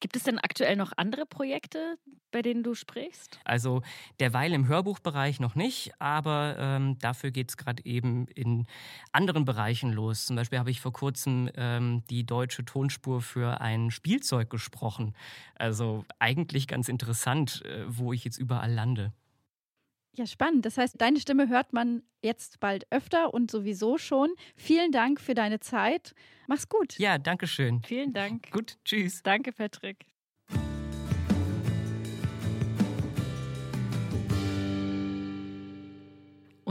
Gibt 0.00 0.16
es 0.16 0.22
denn 0.22 0.38
aktuell 0.38 0.76
noch 0.76 0.92
andere 0.96 1.26
Projekte, 1.26 1.96
bei 2.30 2.42
denen 2.42 2.62
du 2.62 2.74
sprichst? 2.74 3.38
Also 3.44 3.82
derweil 4.20 4.52
im 4.52 4.68
Hörbuchbereich 4.68 5.40
noch 5.40 5.54
nicht, 5.54 5.92
aber 5.98 6.56
ähm, 6.58 6.98
dafür 6.98 7.30
geht 7.30 7.50
es 7.50 7.56
gerade 7.56 7.84
eben 7.84 8.26
in 8.28 8.66
anderen 9.12 9.44
Bereichen 9.44 9.92
los. 9.92 10.26
Zum 10.26 10.36
Beispiel 10.36 10.58
habe 10.58 10.70
ich 10.70 10.80
vor 10.80 10.92
kurzem 10.92 11.50
ähm, 11.56 12.02
die 12.10 12.24
deutsche 12.24 12.64
Tonspur 12.64 13.20
für 13.20 13.60
ein 13.60 13.90
Spielzeug 13.90 14.50
gesprochen. 14.50 15.14
Also 15.56 16.04
eigentlich 16.18 16.66
ganz 16.68 16.88
interessant, 16.88 17.62
äh, 17.64 17.84
wo 17.86 18.12
ich 18.12 18.24
jetzt 18.24 18.38
überall 18.38 18.72
lande. 18.72 19.12
Ja, 20.14 20.26
spannend. 20.26 20.66
Das 20.66 20.76
heißt, 20.76 21.00
deine 21.00 21.18
Stimme 21.20 21.48
hört 21.48 21.72
man 21.72 22.02
jetzt 22.22 22.60
bald 22.60 22.86
öfter 22.90 23.32
und 23.32 23.50
sowieso 23.50 23.96
schon. 23.96 24.30
Vielen 24.56 24.92
Dank 24.92 25.20
für 25.20 25.34
deine 25.34 25.58
Zeit. 25.60 26.14
Mach's 26.46 26.68
gut. 26.68 26.98
Ja, 26.98 27.16
danke 27.18 27.46
schön. 27.46 27.82
Vielen 27.82 28.12
Dank. 28.12 28.50
Gut, 28.50 28.78
tschüss. 28.84 29.22
Danke, 29.22 29.52
Patrick. 29.52 30.11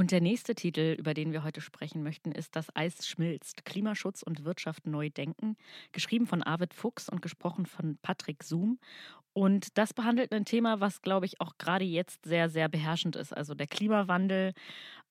Und 0.01 0.09
der 0.09 0.19
nächste 0.19 0.55
Titel, 0.55 0.95
über 0.97 1.13
den 1.13 1.31
wir 1.31 1.43
heute 1.43 1.61
sprechen 1.61 2.01
möchten, 2.01 2.31
ist 2.31 2.55
Das 2.55 2.75
Eis 2.75 3.07
schmilzt. 3.07 3.65
Klimaschutz 3.65 4.23
und 4.23 4.45
Wirtschaft 4.45 4.87
neu 4.87 5.11
denken. 5.11 5.57
Geschrieben 5.91 6.25
von 6.25 6.41
Arvid 6.41 6.73
Fuchs 6.73 7.07
und 7.07 7.21
gesprochen 7.21 7.67
von 7.67 7.99
Patrick 8.01 8.41
Zoom. 8.41 8.79
Und 9.33 9.77
das 9.77 9.93
behandelt 9.93 10.33
ein 10.33 10.43
Thema, 10.43 10.79
was, 10.79 11.03
glaube 11.03 11.27
ich, 11.27 11.39
auch 11.39 11.59
gerade 11.59 11.85
jetzt 11.85 12.25
sehr, 12.25 12.49
sehr 12.49 12.67
beherrschend 12.67 13.15
ist. 13.15 13.31
Also 13.31 13.53
der 13.53 13.67
Klimawandel, 13.67 14.53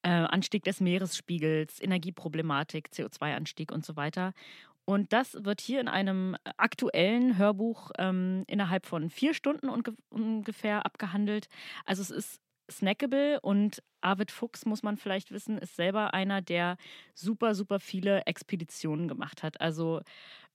äh, 0.02 0.09
Anstieg 0.09 0.64
des 0.64 0.80
Meeresspiegels, 0.80 1.80
Energieproblematik, 1.80 2.88
CO2-Anstieg 2.92 3.70
und 3.70 3.87
so 3.87 3.94
weiter. 3.94 4.32
Und 4.87 5.12
das 5.12 5.44
wird 5.44 5.61
hier 5.61 5.80
in 5.80 5.87
einem 5.87 6.35
aktuellen 6.56 7.38
Hörbuch 7.38 7.92
ähm, 7.97 8.42
innerhalb 8.49 8.87
von 8.87 9.09
vier 9.09 9.35
Stunden 9.35 9.68
ungefähr 10.09 10.85
abgehandelt. 10.85 11.47
Also 11.87 12.02
es 12.02 12.11
ist 12.11 12.40
snackable 12.71 13.41
und 13.41 13.83
Arvid 14.00 14.31
Fuchs, 14.31 14.65
muss 14.65 14.83
man 14.83 14.97
vielleicht 14.97 15.31
wissen, 15.31 15.59
ist 15.59 15.77
selber 15.77 16.15
einer, 16.15 16.41
der 16.43 16.77
super, 17.15 17.55
super 17.55 17.81
viele 17.81 18.27
Expeditionen 18.27 19.09
gemacht 19.09 19.43
hat. 19.43 19.61
Also 19.61 20.00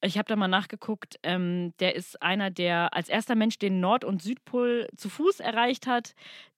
ich 0.02 0.18
habe 0.18 0.28
da 0.28 0.36
mal 0.36 0.48
nachgeguckt, 0.48 1.20
ähm, 1.24 1.74
der 1.80 1.96
ist 1.96 2.22
einer, 2.22 2.52
der 2.52 2.94
als 2.94 3.10
erster 3.10 3.36
Mensch 3.36 3.58
den 3.60 3.80
Nord- 3.80 4.04
und 4.04 4.22
Südpol 4.22 4.88
zu 4.96 5.10
Fuß 5.10 5.40
erreicht 5.40 5.88
hat. 5.88 6.14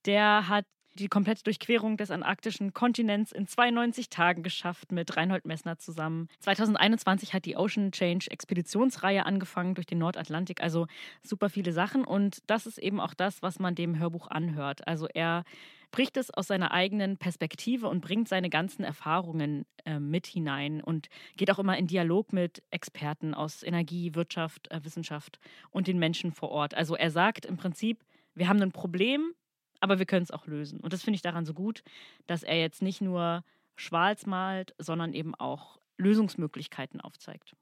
Der 0.06 0.48
hat 0.48 0.64
die 0.98 1.08
komplette 1.08 1.42
Durchquerung 1.44 1.96
des 1.96 2.10
antarktischen 2.10 2.72
Kontinents 2.72 3.32
in 3.32 3.46
92 3.46 4.08
Tagen 4.08 4.42
geschafft 4.42 4.92
mit 4.92 5.16
Reinhold 5.16 5.44
Messner 5.44 5.78
zusammen. 5.78 6.28
2021 6.40 7.34
hat 7.34 7.44
die 7.44 7.56
Ocean 7.56 7.92
Change 7.92 8.30
Expeditionsreihe 8.30 9.24
angefangen 9.24 9.74
durch 9.74 9.86
den 9.86 9.98
Nordatlantik. 9.98 10.62
Also 10.62 10.86
super 11.22 11.48
viele 11.48 11.72
Sachen. 11.72 12.04
Und 12.04 12.38
das 12.46 12.66
ist 12.66 12.78
eben 12.78 13.00
auch 13.00 13.14
das, 13.14 13.42
was 13.42 13.58
man 13.58 13.74
dem 13.74 13.98
Hörbuch 13.98 14.28
anhört. 14.28 14.86
Also 14.86 15.06
er 15.12 15.44
bricht 15.90 16.16
es 16.16 16.30
aus 16.30 16.48
seiner 16.48 16.72
eigenen 16.72 17.16
Perspektive 17.16 17.88
und 17.88 18.00
bringt 18.00 18.28
seine 18.28 18.50
ganzen 18.50 18.84
Erfahrungen 18.84 19.64
äh, 19.84 19.98
mit 19.98 20.26
hinein 20.26 20.82
und 20.82 21.08
geht 21.36 21.50
auch 21.50 21.58
immer 21.58 21.78
in 21.78 21.86
Dialog 21.86 22.32
mit 22.32 22.62
Experten 22.70 23.34
aus 23.34 23.62
Energie, 23.62 24.14
Wirtschaft, 24.14 24.70
äh, 24.70 24.84
Wissenschaft 24.84 25.38
und 25.70 25.86
den 25.86 25.98
Menschen 25.98 26.32
vor 26.32 26.50
Ort. 26.50 26.74
Also 26.74 26.94
er 26.94 27.10
sagt 27.10 27.46
im 27.46 27.56
Prinzip, 27.56 28.04
wir 28.34 28.48
haben 28.48 28.60
ein 28.60 28.72
Problem, 28.72 29.32
aber 29.80 29.98
wir 29.98 30.06
können 30.06 30.22
es 30.22 30.30
auch 30.30 30.46
lösen. 30.46 30.80
Und 30.80 30.92
das 30.92 31.02
finde 31.02 31.16
ich 31.16 31.22
daran 31.22 31.44
so 31.44 31.54
gut, 31.54 31.82
dass 32.26 32.42
er 32.42 32.58
jetzt 32.58 32.82
nicht 32.82 33.00
nur 33.00 33.44
schwarz 33.76 34.26
malt, 34.26 34.74
sondern 34.78 35.12
eben 35.12 35.34
auch 35.34 35.78
Lösungsmöglichkeiten 35.98 37.00
aufzeigt. 37.00 37.54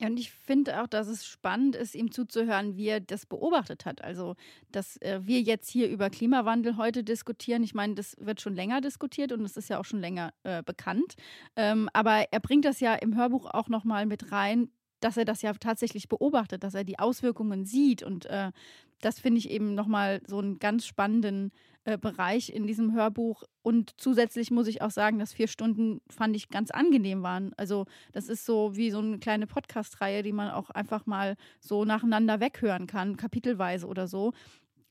Ja, 0.00 0.06
und 0.06 0.18
ich 0.18 0.30
finde 0.30 0.82
auch, 0.82 0.86
dass 0.86 1.08
es 1.08 1.26
spannend 1.26 1.76
ist, 1.76 1.94
ihm 1.94 2.10
zuzuhören, 2.10 2.74
wie 2.74 2.86
er 2.86 3.00
das 3.00 3.26
beobachtet 3.26 3.84
hat. 3.84 4.02
Also, 4.02 4.34
dass 4.72 4.96
äh, 5.02 5.20
wir 5.24 5.42
jetzt 5.42 5.68
hier 5.68 5.90
über 5.90 6.08
Klimawandel 6.08 6.78
heute 6.78 7.04
diskutieren. 7.04 7.62
Ich 7.62 7.74
meine, 7.74 7.94
das 7.96 8.16
wird 8.18 8.40
schon 8.40 8.54
länger 8.54 8.80
diskutiert 8.80 9.30
und 9.30 9.44
es 9.44 9.58
ist 9.58 9.68
ja 9.68 9.78
auch 9.78 9.84
schon 9.84 10.00
länger 10.00 10.32
äh, 10.42 10.62
bekannt. 10.62 11.16
Ähm, 11.54 11.90
aber 11.92 12.24
er 12.32 12.40
bringt 12.40 12.64
das 12.64 12.80
ja 12.80 12.94
im 12.94 13.14
Hörbuch 13.14 13.44
auch 13.44 13.68
nochmal 13.68 14.06
mit 14.06 14.32
rein, 14.32 14.70
dass 15.00 15.16
er 15.16 15.24
das 15.24 15.42
ja 15.42 15.52
tatsächlich 15.54 16.08
beobachtet, 16.08 16.62
dass 16.62 16.74
er 16.74 16.84
die 16.84 16.98
Auswirkungen 16.98 17.64
sieht. 17.64 18.02
Und 18.02 18.26
äh, 18.26 18.52
das 19.00 19.18
finde 19.18 19.38
ich 19.38 19.50
eben 19.50 19.74
nochmal 19.74 20.20
so 20.26 20.38
einen 20.38 20.58
ganz 20.58 20.86
spannenden 20.86 21.52
äh, 21.84 21.98
Bereich 21.98 22.50
in 22.50 22.66
diesem 22.66 22.92
Hörbuch. 22.92 23.42
Und 23.62 23.92
zusätzlich 23.96 24.50
muss 24.50 24.66
ich 24.66 24.82
auch 24.82 24.90
sagen, 24.90 25.18
dass 25.18 25.32
vier 25.32 25.48
Stunden 25.48 26.00
fand 26.10 26.36
ich 26.36 26.48
ganz 26.48 26.70
angenehm 26.70 27.22
waren. 27.22 27.52
Also 27.56 27.86
das 28.12 28.28
ist 28.28 28.44
so 28.44 28.76
wie 28.76 28.90
so 28.90 28.98
eine 28.98 29.18
kleine 29.18 29.46
Podcast-Reihe, 29.46 30.22
die 30.22 30.32
man 30.32 30.50
auch 30.50 30.70
einfach 30.70 31.06
mal 31.06 31.36
so 31.60 31.84
nacheinander 31.84 32.40
weghören 32.40 32.86
kann, 32.86 33.16
kapitelweise 33.16 33.86
oder 33.86 34.06
so. 34.06 34.32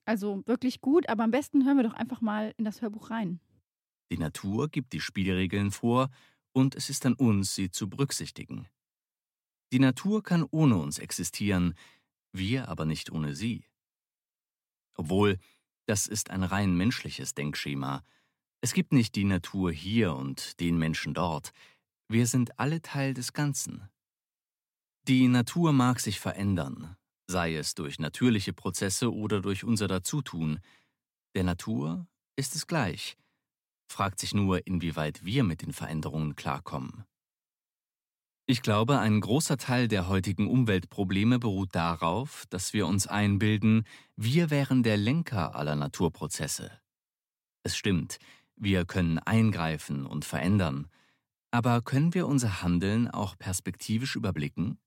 Also 0.05 0.41
wirklich 0.47 0.81
gut, 0.81 1.07
aber 1.07 1.23
am 1.23 1.31
besten 1.31 1.65
hören 1.65 1.77
wir 1.77 1.83
doch 1.83 1.93
einfach 1.93 2.21
mal 2.21 2.53
in 2.57 2.65
das 2.65 2.81
Hörbuch 2.81 3.11
rein. 3.11 3.39
Die 4.11 4.17
Natur 4.17 4.69
gibt 4.69 4.93
die 4.93 5.01
Spielregeln 5.01 5.69
vor 5.69 6.09
und 6.51 6.73
es 6.75 6.89
ist 6.89 7.05
an 7.05 7.13
uns, 7.13 7.53
sie 7.53 7.69
zu 7.69 7.87
berücksichtigen. 7.87 8.67
Die 9.71 9.79
Natur 9.79 10.23
kann 10.23 10.45
ohne 10.49 10.77
uns 10.77 10.97
existieren, 10.97 11.75
wir 12.31 12.69
aber 12.69 12.85
nicht 12.85 13.11
ohne 13.11 13.35
sie. 13.35 13.65
Obwohl, 14.95 15.37
das 15.85 16.07
ist 16.07 16.29
ein 16.29 16.43
rein 16.43 16.75
menschliches 16.75 17.33
Denkschema. 17.33 18.03
Es 18.61 18.73
gibt 18.73 18.93
nicht 18.93 19.15
die 19.15 19.23
Natur 19.23 19.71
hier 19.71 20.13
und 20.13 20.59
den 20.59 20.77
Menschen 20.77 21.13
dort. 21.13 21.51
Wir 22.07 22.27
sind 22.27 22.59
alle 22.59 22.81
Teil 22.81 23.13
des 23.13 23.33
Ganzen. 23.33 23.89
Die 25.07 25.27
Natur 25.27 25.71
mag 25.71 25.99
sich 25.99 26.19
verändern, 26.19 26.95
sei 27.27 27.55
es 27.55 27.73
durch 27.75 27.99
natürliche 27.99 28.53
Prozesse 28.53 29.13
oder 29.13 29.41
durch 29.41 29.63
unser 29.63 29.87
Dazutun. 29.87 30.59
Der 31.35 31.43
Natur 31.43 32.07
ist 32.35 32.55
es 32.55 32.67
gleich, 32.67 33.17
fragt 33.87 34.19
sich 34.19 34.33
nur, 34.33 34.67
inwieweit 34.67 35.23
wir 35.23 35.43
mit 35.43 35.61
den 35.61 35.73
Veränderungen 35.73 36.35
klarkommen. 36.35 37.05
Ich 38.51 38.63
glaube, 38.63 38.97
ein 38.97 39.21
großer 39.21 39.57
Teil 39.57 39.87
der 39.87 40.07
heutigen 40.07 40.47
Umweltprobleme 40.47 41.37
beruht 41.37 41.75
darauf, 41.75 42.45
dass 42.49 42.73
wir 42.73 42.87
uns 42.87 43.05
einbilden, 43.05 43.83
wir 44.15 44.49
wären 44.49 44.81
der 44.81 44.97
Lenker 44.97 45.53
aller 45.53 45.75
Naturprozesse. 45.75 46.71
Es 47.61 47.77
stimmt, 47.77 48.17
wir 48.55 48.85
können 48.85 49.19
eingreifen 49.19 50.07
und 50.07 50.25
verändern, 50.25 50.87
aber 51.51 51.83
können 51.83 52.15
wir 52.15 52.25
unser 52.25 52.63
Handeln 52.63 53.07
auch 53.07 53.37
perspektivisch 53.37 54.15
überblicken? 54.15 54.79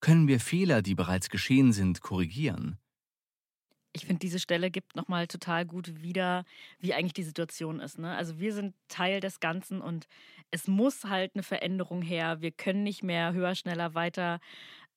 Können 0.00 0.26
wir 0.26 0.40
Fehler, 0.40 0.82
die 0.82 0.96
bereits 0.96 1.28
geschehen 1.30 1.72
sind, 1.72 2.00
korrigieren? 2.00 2.76
Ich 3.92 4.06
finde, 4.06 4.20
diese 4.20 4.38
Stelle 4.38 4.70
gibt 4.70 4.94
nochmal 4.94 5.26
total 5.26 5.66
gut 5.66 6.02
wieder, 6.02 6.44
wie 6.78 6.94
eigentlich 6.94 7.12
die 7.12 7.24
Situation 7.24 7.80
ist. 7.80 7.98
Ne? 7.98 8.14
Also 8.14 8.38
wir 8.38 8.52
sind 8.52 8.74
Teil 8.88 9.20
des 9.20 9.40
Ganzen 9.40 9.80
und 9.80 10.06
es 10.50 10.68
muss 10.68 11.04
halt 11.04 11.34
eine 11.34 11.42
Veränderung 11.42 12.02
her. 12.02 12.40
Wir 12.40 12.52
können 12.52 12.82
nicht 12.82 13.02
mehr 13.02 13.32
höher, 13.32 13.54
schneller, 13.54 13.94
weiter, 13.94 14.40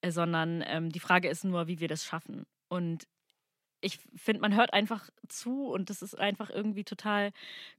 äh, 0.02 0.12
sondern 0.12 0.63
ähm, 0.67 0.89
die 0.89 1.00
Frage 1.00 1.30
ist 1.30 1.44
nur, 1.44 1.67
wie 1.67 1.80
wir 1.80 1.88
das 1.88 2.06
schaffen. 2.06 2.46
Und 2.70 3.08
ich 3.82 4.00
finde, 4.15 4.41
man 4.41 4.56
hört 4.56 4.74
einfach 4.74 5.10
zu 5.28 5.67
und 5.67 5.89
das 5.89 6.02
ist 6.02 6.17
einfach 6.17 6.50
irgendwie 6.50 6.86
total 6.86 7.32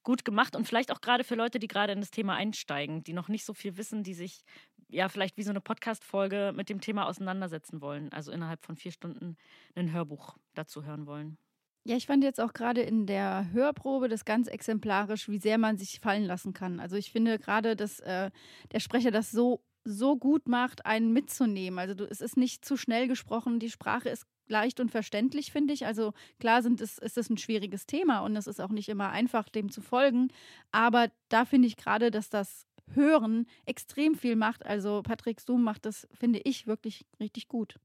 gut 0.02 0.24
gemacht 0.24 0.54
und 0.54 0.66
vielleicht 0.66 0.92
auch 0.92 1.00
gerade 1.00 1.24
für 1.24 1.34
Leute, 1.34 1.58
die 1.58 1.68
gerade 1.68 1.92
in 1.92 2.00
das 2.00 2.10
Thema 2.10 2.34
einsteigen, 2.34 3.02
die 3.02 3.14
noch 3.14 3.28
nicht 3.28 3.44
so 3.44 3.54
viel 3.54 3.76
wissen, 3.78 4.02
die 4.02 4.14
sich 4.14 4.42
ja 4.88 5.08
vielleicht 5.08 5.36
wie 5.36 5.42
so 5.42 5.50
eine 5.50 5.60
Podcast-Folge 5.60 6.52
mit 6.54 6.68
dem 6.68 6.80
Thema 6.80 7.06
auseinandersetzen 7.06 7.80
wollen. 7.80 8.12
Also 8.12 8.32
innerhalb 8.32 8.64
von 8.64 8.76
vier 8.76 8.92
Stunden 8.92 9.36
ein 9.74 9.92
Hörbuch 9.92 10.36
dazu 10.54 10.84
hören 10.84 11.06
wollen. 11.06 11.38
Ja, 11.86 11.96
ich 11.96 12.06
fand 12.06 12.24
jetzt 12.24 12.40
auch 12.40 12.54
gerade 12.54 12.80
in 12.80 13.06
der 13.06 13.50
Hörprobe 13.52 14.08
das 14.08 14.24
ganz 14.24 14.48
exemplarisch, 14.48 15.28
wie 15.28 15.38
sehr 15.38 15.58
man 15.58 15.76
sich 15.76 16.00
fallen 16.00 16.24
lassen 16.24 16.54
kann. 16.54 16.80
Also 16.80 16.96
ich 16.96 17.12
finde 17.12 17.38
gerade, 17.38 17.76
dass 17.76 18.00
äh, 18.00 18.30
der 18.72 18.80
Sprecher 18.80 19.10
das 19.10 19.30
so 19.30 19.62
so 19.84 20.16
gut 20.16 20.48
macht, 20.48 20.86
einen 20.86 21.12
mitzunehmen. 21.12 21.78
Also 21.78 21.94
du, 21.94 22.04
es 22.04 22.20
ist 22.20 22.36
nicht 22.36 22.64
zu 22.64 22.76
schnell 22.76 23.06
gesprochen, 23.06 23.58
die 23.58 23.70
Sprache 23.70 24.08
ist 24.08 24.26
leicht 24.46 24.80
und 24.80 24.90
verständlich, 24.90 25.52
finde 25.52 25.74
ich. 25.74 25.86
Also 25.86 26.12
klar 26.40 26.62
sind 26.62 26.80
es, 26.80 26.98
ist 26.98 27.18
es 27.18 27.30
ein 27.30 27.38
schwieriges 27.38 27.86
Thema 27.86 28.20
und 28.20 28.36
es 28.36 28.46
ist 28.46 28.60
auch 28.60 28.70
nicht 28.70 28.88
immer 28.88 29.10
einfach, 29.10 29.48
dem 29.48 29.70
zu 29.70 29.80
folgen. 29.80 30.28
Aber 30.72 31.08
da 31.28 31.44
finde 31.44 31.68
ich 31.68 31.76
gerade, 31.76 32.10
dass 32.10 32.30
das 32.30 32.66
Hören 32.92 33.46
extrem 33.66 34.14
viel 34.14 34.36
macht. 34.36 34.64
Also 34.64 35.02
Patrick 35.02 35.40
Zoom 35.40 35.62
macht 35.62 35.86
das, 35.86 36.06
finde 36.12 36.40
ich, 36.44 36.66
wirklich 36.66 37.06
richtig 37.20 37.48
gut. 37.48 37.78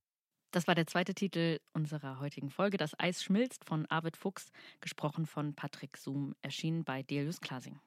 Das 0.52 0.68
war 0.68 0.74
der 0.74 0.88
zweite 0.88 1.14
Titel 1.14 1.60
unserer 1.74 2.20
heutigen 2.20 2.50
Folge. 2.50 2.78
Das 2.78 3.00
Eis 3.00 3.24
schmilzt 3.24 3.66
von 3.66 3.86
Arvid 3.86 4.18
Fuchs, 4.18 4.52
gesprochen 4.82 5.28
von 5.28 5.54
Patrick 5.54 5.96
Zoom, 5.98 6.36
erschienen 6.42 6.84
bei 6.84 7.04
Delius 7.04 7.40
Klasing. 7.40 7.80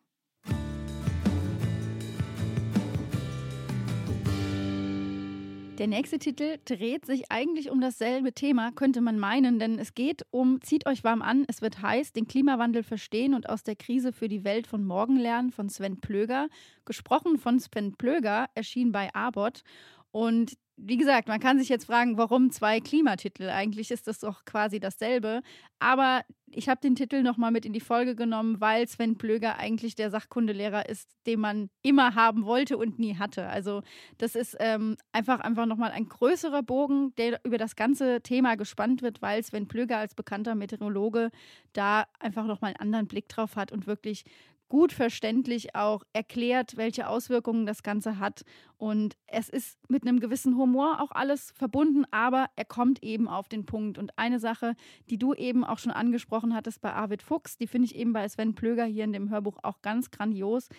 Der 5.82 5.88
nächste 5.88 6.20
Titel 6.20 6.58
dreht 6.64 7.06
sich 7.06 7.32
eigentlich 7.32 7.68
um 7.68 7.80
dasselbe 7.80 8.32
Thema, 8.32 8.70
könnte 8.70 9.00
man 9.00 9.18
meinen, 9.18 9.58
denn 9.58 9.80
es 9.80 9.94
geht 9.94 10.24
um 10.30 10.60
Zieht 10.62 10.86
euch 10.86 11.02
warm 11.02 11.22
an, 11.22 11.44
es 11.48 11.60
wird 11.60 11.82
heiß, 11.82 12.12
den 12.12 12.28
Klimawandel 12.28 12.84
verstehen 12.84 13.34
und 13.34 13.48
aus 13.48 13.64
der 13.64 13.74
Krise 13.74 14.12
für 14.12 14.28
die 14.28 14.44
Welt 14.44 14.68
von 14.68 14.84
morgen 14.84 15.16
lernen 15.16 15.50
von 15.50 15.68
Sven 15.68 16.00
Plöger. 16.00 16.46
Gesprochen 16.84 17.36
von 17.36 17.58
Sven 17.58 17.96
Plöger 17.96 18.46
erschien 18.54 18.92
bei 18.92 19.12
Arbot. 19.12 19.64
Und 20.12 20.52
wie 20.84 20.96
gesagt, 20.96 21.28
man 21.28 21.38
kann 21.38 21.58
sich 21.58 21.68
jetzt 21.68 21.86
fragen, 21.86 22.18
warum 22.18 22.50
zwei 22.50 22.80
Klimatitel? 22.80 23.48
Eigentlich 23.50 23.90
ist 23.90 24.08
das 24.08 24.18
doch 24.18 24.44
quasi 24.44 24.80
dasselbe. 24.80 25.42
Aber 25.78 26.22
ich 26.50 26.68
habe 26.68 26.80
den 26.80 26.96
Titel 26.96 27.22
nochmal 27.22 27.50
mit 27.50 27.64
in 27.64 27.72
die 27.72 27.80
Folge 27.80 28.14
genommen, 28.14 28.60
weil 28.60 28.86
Sven 28.88 29.16
Plöger 29.16 29.58
eigentlich 29.58 29.94
der 29.94 30.10
Sachkundelehrer 30.10 30.88
ist, 30.88 31.08
den 31.26 31.40
man 31.40 31.70
immer 31.82 32.14
haben 32.14 32.44
wollte 32.44 32.76
und 32.76 32.98
nie 32.98 33.16
hatte. 33.16 33.46
Also 33.46 33.82
das 34.18 34.34
ist 34.34 34.56
ähm, 34.58 34.96
einfach, 35.12 35.40
einfach 35.40 35.66
nochmal 35.66 35.92
ein 35.92 36.08
größerer 36.08 36.62
Bogen, 36.62 37.14
der 37.16 37.40
über 37.44 37.58
das 37.58 37.76
ganze 37.76 38.20
Thema 38.20 38.56
gespannt 38.56 39.02
wird, 39.02 39.22
weil 39.22 39.42
Sven 39.42 39.68
Plöger 39.68 39.98
als 39.98 40.14
bekannter 40.14 40.54
Meteorologe 40.54 41.30
da 41.72 42.06
einfach 42.18 42.46
nochmal 42.46 42.70
einen 42.70 42.80
anderen 42.80 43.06
Blick 43.06 43.28
drauf 43.28 43.56
hat 43.56 43.72
und 43.72 43.86
wirklich 43.86 44.24
gut 44.72 44.94
verständlich 44.94 45.74
auch 45.74 46.02
erklärt, 46.14 46.78
welche 46.78 47.06
Auswirkungen 47.06 47.66
das 47.66 47.82
Ganze 47.82 48.18
hat. 48.18 48.40
Und 48.78 49.18
es 49.26 49.50
ist 49.50 49.78
mit 49.90 50.02
einem 50.02 50.18
gewissen 50.18 50.56
Humor 50.56 50.98
auch 51.02 51.10
alles 51.10 51.52
verbunden, 51.54 52.06
aber 52.10 52.46
er 52.56 52.64
kommt 52.64 53.02
eben 53.02 53.28
auf 53.28 53.50
den 53.50 53.66
Punkt. 53.66 53.98
Und 53.98 54.18
eine 54.18 54.40
Sache, 54.40 54.74
die 55.10 55.18
du 55.18 55.34
eben 55.34 55.62
auch 55.62 55.78
schon 55.78 55.92
angesprochen 55.92 56.54
hattest 56.54 56.80
bei 56.80 56.90
Arvid 56.90 57.20
Fuchs, 57.20 57.58
die 57.58 57.66
finde 57.66 57.84
ich 57.84 57.96
eben 57.96 58.14
bei 58.14 58.26
Sven 58.26 58.54
Plöger 58.54 58.86
hier 58.86 59.04
in 59.04 59.12
dem 59.12 59.28
Hörbuch 59.28 59.58
auch 59.62 59.82
ganz 59.82 60.10
grandios. 60.10 60.70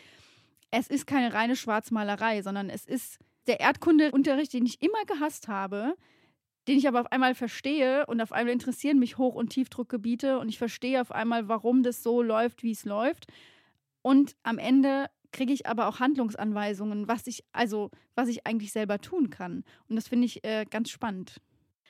Es 0.72 0.88
ist 0.88 1.06
keine 1.06 1.32
reine 1.32 1.56
Schwarzmalerei, 1.56 2.42
sondern 2.42 2.72
es 2.72 2.86
ist 2.86 3.20
der 3.46 3.60
Erdkundeunterricht, 3.60 4.54
den 4.54 4.66
ich 4.66 4.82
immer 4.82 5.06
gehasst 5.06 5.48
habe, 5.48 5.94
den 6.68 6.80
ich 6.80 6.88
aber 6.88 7.02
auf 7.02 7.12
einmal 7.12 7.36
verstehe 7.36 8.08
und 8.08 8.22
auf 8.22 8.32
einmal 8.32 8.54
interessieren 8.54 8.98
mich 8.98 9.20
Hoch- 9.20 9.36
und 9.36 9.50
Tiefdruckgebiete 9.50 10.40
und 10.40 10.50
ich 10.50 10.58
verstehe 10.58 11.00
auf 11.00 11.12
einmal, 11.12 11.48
warum 11.48 11.84
das 11.84 12.02
so 12.02 12.24
läuft, 12.24 12.64
wie 12.64 12.72
es 12.72 12.86
läuft. 12.86 13.28
Und 14.04 14.36
am 14.44 14.60
Ende 14.60 15.08
kriege 15.32 15.52
ich 15.52 15.66
aber 15.66 15.88
auch 15.88 16.00
Handlungsanweisungen, 16.00 17.08
was 17.08 17.26
ich, 17.26 17.44
also, 17.52 17.90
was 18.14 18.30
ich 18.30 18.46
eigentlich 18.46 18.72
selber 18.72 19.00
tun 19.00 19.32
kann. 19.32 19.64
Und 19.90 19.96
das 19.96 20.08
finde 20.08 20.28
ich 20.28 20.44
äh, 20.44 20.66
ganz 20.70 20.92
spannend. 20.92 21.42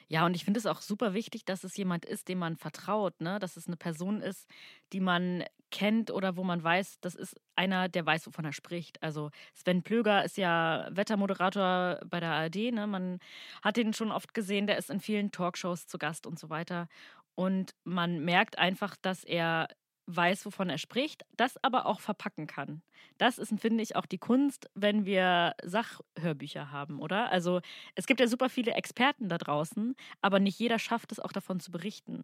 Ja, 0.08 0.26
und 0.26 0.36
ich 0.36 0.46
finde 0.46 0.60
es 0.60 0.66
auch 0.66 0.82
super 0.82 1.14
wichtig, 1.14 1.44
dass 1.44 1.64
es 1.64 1.76
jemand 1.76 2.06
ist, 2.06 2.28
dem 2.28 2.38
man 2.38 2.56
vertraut, 2.56 3.20
ne? 3.20 3.40
dass 3.40 3.58
es 3.58 3.68
eine 3.68 3.78
Person 3.78 4.22
ist, 4.22 4.48
die 4.94 5.00
man 5.00 5.44
kennt 5.72 6.12
oder 6.12 6.38
wo 6.38 6.44
man 6.44 6.64
weiß, 6.64 7.00
das 7.02 7.16
ist 7.16 7.36
einer, 7.56 7.90
der 7.90 8.06
weiß, 8.06 8.28
wovon 8.28 8.46
er 8.46 8.54
spricht. 8.54 9.02
Also 9.02 9.32
Sven 9.56 9.82
Plöger 9.82 10.24
ist 10.24 10.38
ja 10.38 10.88
Wettermoderator 10.92 12.00
bei 12.06 12.20
der 12.20 12.32
ARD. 12.32 12.72
Ne? 12.72 12.86
Man 12.86 13.20
hat 13.64 13.78
ihn 13.78 13.94
schon 13.94 14.12
oft 14.12 14.36
gesehen, 14.36 14.68
der 14.68 14.78
ist 14.78 14.92
in 14.92 15.00
vielen 15.00 15.32
Talkshows 15.32 15.88
zu 15.88 15.98
Gast 15.98 16.28
und 16.28 16.38
so 16.38 16.52
weiter. 16.52 16.88
Und 17.34 17.74
man 17.84 18.24
merkt 18.24 18.60
einfach, 18.60 18.96
dass 19.02 19.24
er 19.24 19.68
weiß, 20.06 20.46
wovon 20.46 20.70
er 20.70 20.78
spricht, 20.78 21.24
das 21.38 21.62
aber 21.64 21.86
auch 21.86 22.00
verpacken 22.00 22.48
kann. 22.48 22.82
Das 23.18 23.38
ist, 23.38 23.54
finde 23.60 23.84
ich, 23.84 23.96
auch 23.96 24.06
die 24.06 24.18
Kunst, 24.18 24.70
wenn 24.74 25.06
wir 25.06 25.56
Sachhörbücher 25.64 26.72
haben, 26.72 27.00
oder? 27.00 27.32
Also 27.32 27.62
es 27.96 28.06
gibt 28.06 28.20
ja 28.20 28.28
super 28.28 28.50
viele 28.50 28.74
Experten 28.74 29.30
da 29.30 29.38
draußen, 29.38 29.96
aber 30.22 30.40
nicht 30.40 30.60
jeder 30.60 30.80
schafft 30.80 31.12
es 31.12 31.20
auch 31.20 31.32
davon 31.32 31.60
zu 31.60 31.72
berichten. 31.72 32.24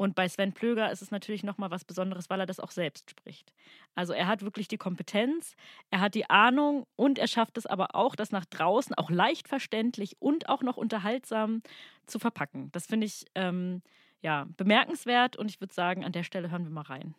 Und 0.00 0.14
bei 0.14 0.26
Sven 0.28 0.54
Plöger 0.54 0.90
ist 0.90 1.02
es 1.02 1.10
natürlich 1.10 1.42
nochmal 1.44 1.70
was 1.70 1.84
Besonderes, 1.84 2.30
weil 2.30 2.40
er 2.40 2.46
das 2.46 2.58
auch 2.58 2.70
selbst 2.70 3.10
spricht. 3.10 3.52
Also 3.94 4.14
er 4.14 4.28
hat 4.28 4.40
wirklich 4.40 4.66
die 4.66 4.78
Kompetenz, 4.78 5.56
er 5.90 6.00
hat 6.00 6.14
die 6.14 6.30
Ahnung 6.30 6.86
und 6.96 7.18
er 7.18 7.26
schafft 7.26 7.58
es 7.58 7.66
aber 7.66 7.94
auch, 7.94 8.16
das 8.16 8.32
nach 8.32 8.46
draußen 8.46 8.94
auch 8.94 9.10
leicht 9.10 9.46
verständlich 9.46 10.16
und 10.18 10.48
auch 10.48 10.62
noch 10.62 10.78
unterhaltsam 10.78 11.62
zu 12.06 12.18
verpacken. 12.18 12.72
Das 12.72 12.86
finde 12.86 13.08
ich 13.08 13.26
ähm, 13.34 13.82
ja, 14.22 14.46
bemerkenswert 14.56 15.36
und 15.36 15.50
ich 15.50 15.60
würde 15.60 15.74
sagen, 15.74 16.04
an 16.04 16.12
der 16.12 16.24
Stelle 16.24 16.50
hören 16.50 16.64
wir 16.64 16.70
mal 16.70 16.82
rein. 16.82 17.14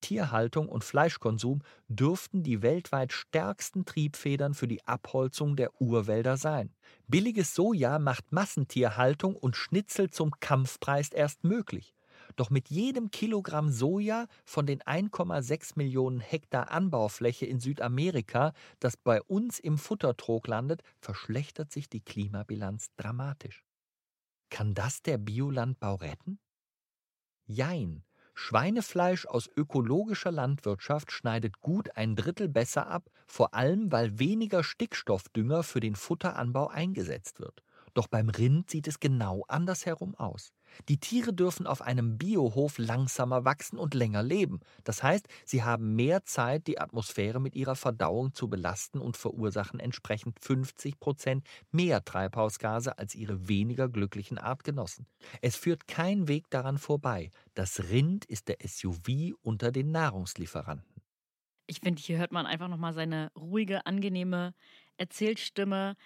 Tierhaltung 0.00 0.68
und 0.68 0.84
Fleischkonsum 0.84 1.62
dürften 1.88 2.42
die 2.42 2.62
weltweit 2.62 3.12
stärksten 3.12 3.84
Triebfedern 3.84 4.54
für 4.54 4.68
die 4.68 4.86
Abholzung 4.86 5.56
der 5.56 5.80
Urwälder 5.80 6.36
sein. 6.36 6.72
Billiges 7.08 7.54
Soja 7.54 7.98
macht 7.98 8.30
Massentierhaltung 8.30 9.34
und 9.34 9.56
Schnitzel 9.56 10.10
zum 10.10 10.30
Kampfpreis 10.38 11.08
erst 11.08 11.44
möglich. 11.44 11.94
Doch 12.36 12.50
mit 12.50 12.68
jedem 12.68 13.10
Kilogramm 13.10 13.70
Soja 13.70 14.26
von 14.44 14.66
den 14.66 14.80
1,6 14.82 15.72
Millionen 15.74 16.20
Hektar 16.20 16.70
Anbaufläche 16.70 17.46
in 17.46 17.58
Südamerika, 17.58 18.52
das 18.78 18.96
bei 18.96 19.20
uns 19.22 19.58
im 19.58 19.78
Futtertrog 19.78 20.46
landet, 20.46 20.82
verschlechtert 21.00 21.72
sich 21.72 21.88
die 21.88 22.00
Klimabilanz 22.00 22.90
dramatisch. 22.96 23.65
Kann 24.50 24.74
das 24.74 25.02
der 25.02 25.18
Biolandbau 25.18 25.96
retten? 25.96 26.38
Jein. 27.46 28.04
Schweinefleisch 28.34 29.26
aus 29.26 29.48
ökologischer 29.56 30.30
Landwirtschaft 30.30 31.10
schneidet 31.10 31.60
gut 31.60 31.96
ein 31.96 32.16
Drittel 32.16 32.48
besser 32.48 32.86
ab, 32.86 33.08
vor 33.26 33.54
allem 33.54 33.90
weil 33.90 34.18
weniger 34.18 34.62
Stickstoffdünger 34.62 35.62
für 35.62 35.80
den 35.80 35.96
Futteranbau 35.96 36.68
eingesetzt 36.68 37.40
wird. 37.40 37.62
Doch 37.94 38.08
beim 38.08 38.28
Rind 38.28 38.70
sieht 38.70 38.88
es 38.88 39.00
genau 39.00 39.44
andersherum 39.48 40.14
aus. 40.16 40.52
Die 40.88 40.98
Tiere 40.98 41.32
dürfen 41.32 41.66
auf 41.66 41.82
einem 41.82 42.18
Biohof 42.18 42.78
langsamer 42.78 43.44
wachsen 43.44 43.78
und 43.78 43.94
länger 43.94 44.22
leben. 44.22 44.60
Das 44.84 45.02
heißt, 45.02 45.26
sie 45.44 45.62
haben 45.62 45.94
mehr 45.94 46.24
Zeit, 46.24 46.66
die 46.66 46.80
Atmosphäre 46.80 47.40
mit 47.40 47.54
ihrer 47.54 47.76
Verdauung 47.76 48.34
zu 48.34 48.48
belasten 48.48 49.00
und 49.00 49.16
verursachen 49.16 49.80
entsprechend 49.80 50.38
50 50.40 51.00
Prozent 51.00 51.44
mehr 51.70 52.04
Treibhausgase 52.04 52.98
als 52.98 53.14
ihre 53.14 53.48
weniger 53.48 53.88
glücklichen 53.88 54.38
Artgenossen. 54.38 55.06
Es 55.42 55.56
führt 55.56 55.88
kein 55.88 56.28
Weg 56.28 56.50
daran 56.50 56.78
vorbei. 56.78 57.30
Das 57.54 57.90
Rind 57.90 58.24
ist 58.24 58.48
der 58.48 58.58
SUV 58.64 59.34
unter 59.42 59.72
den 59.72 59.90
Nahrungslieferanten. 59.90 61.02
Ich 61.66 61.80
finde, 61.80 62.00
hier 62.00 62.18
hört 62.18 62.32
man 62.32 62.46
einfach 62.46 62.68
nochmal 62.68 62.92
seine 62.92 63.32
ruhige, 63.36 63.86
angenehme 63.86 64.54
Erzählstimme 64.98 65.96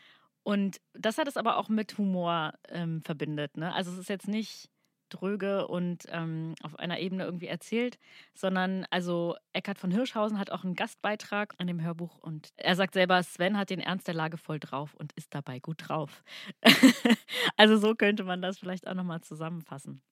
und 0.51 0.81
das 0.95 1.17
hat 1.17 1.29
es 1.29 1.37
aber 1.37 1.59
auch 1.59 1.69
mit 1.69 1.97
Humor 1.97 2.55
ähm, 2.71 3.03
verbindet. 3.03 3.57
Ne? 3.57 3.73
Also 3.73 3.93
es 3.93 3.99
ist 3.99 4.09
jetzt 4.09 4.27
nicht 4.27 4.69
dröge 5.09 5.69
und 5.69 6.07
ähm, 6.09 6.57
auf 6.65 6.77
einer 6.77 6.99
Ebene 6.99 7.23
irgendwie 7.23 7.47
erzählt, 7.47 8.01
sondern 8.35 8.85
also 8.91 9.37
Eckhard 9.53 9.79
von 9.79 9.93
Hirschhausen 9.93 10.41
hat 10.41 10.51
auch 10.51 10.65
einen 10.65 10.75
Gastbeitrag 10.75 11.55
an 11.59 11.69
dem 11.69 11.81
Hörbuch 11.81 12.19
und 12.19 12.49
er 12.57 12.75
sagt 12.75 12.95
selber, 12.95 13.23
Sven 13.23 13.57
hat 13.57 13.71
den 13.71 13.79
Ernst 13.79 14.09
der 14.09 14.15
Lage 14.15 14.39
voll 14.39 14.59
drauf 14.59 14.97
und 14.97 15.13
ist 15.13 15.33
dabei 15.37 15.61
gut 15.61 15.89
drauf. 15.89 16.25
also 17.57 17.77
so 17.77 17.95
könnte 17.95 18.25
man 18.25 18.43
das 18.43 18.59
vielleicht 18.59 18.89
auch 18.89 18.95
nochmal 18.95 19.21
zusammenfassen. 19.21 20.03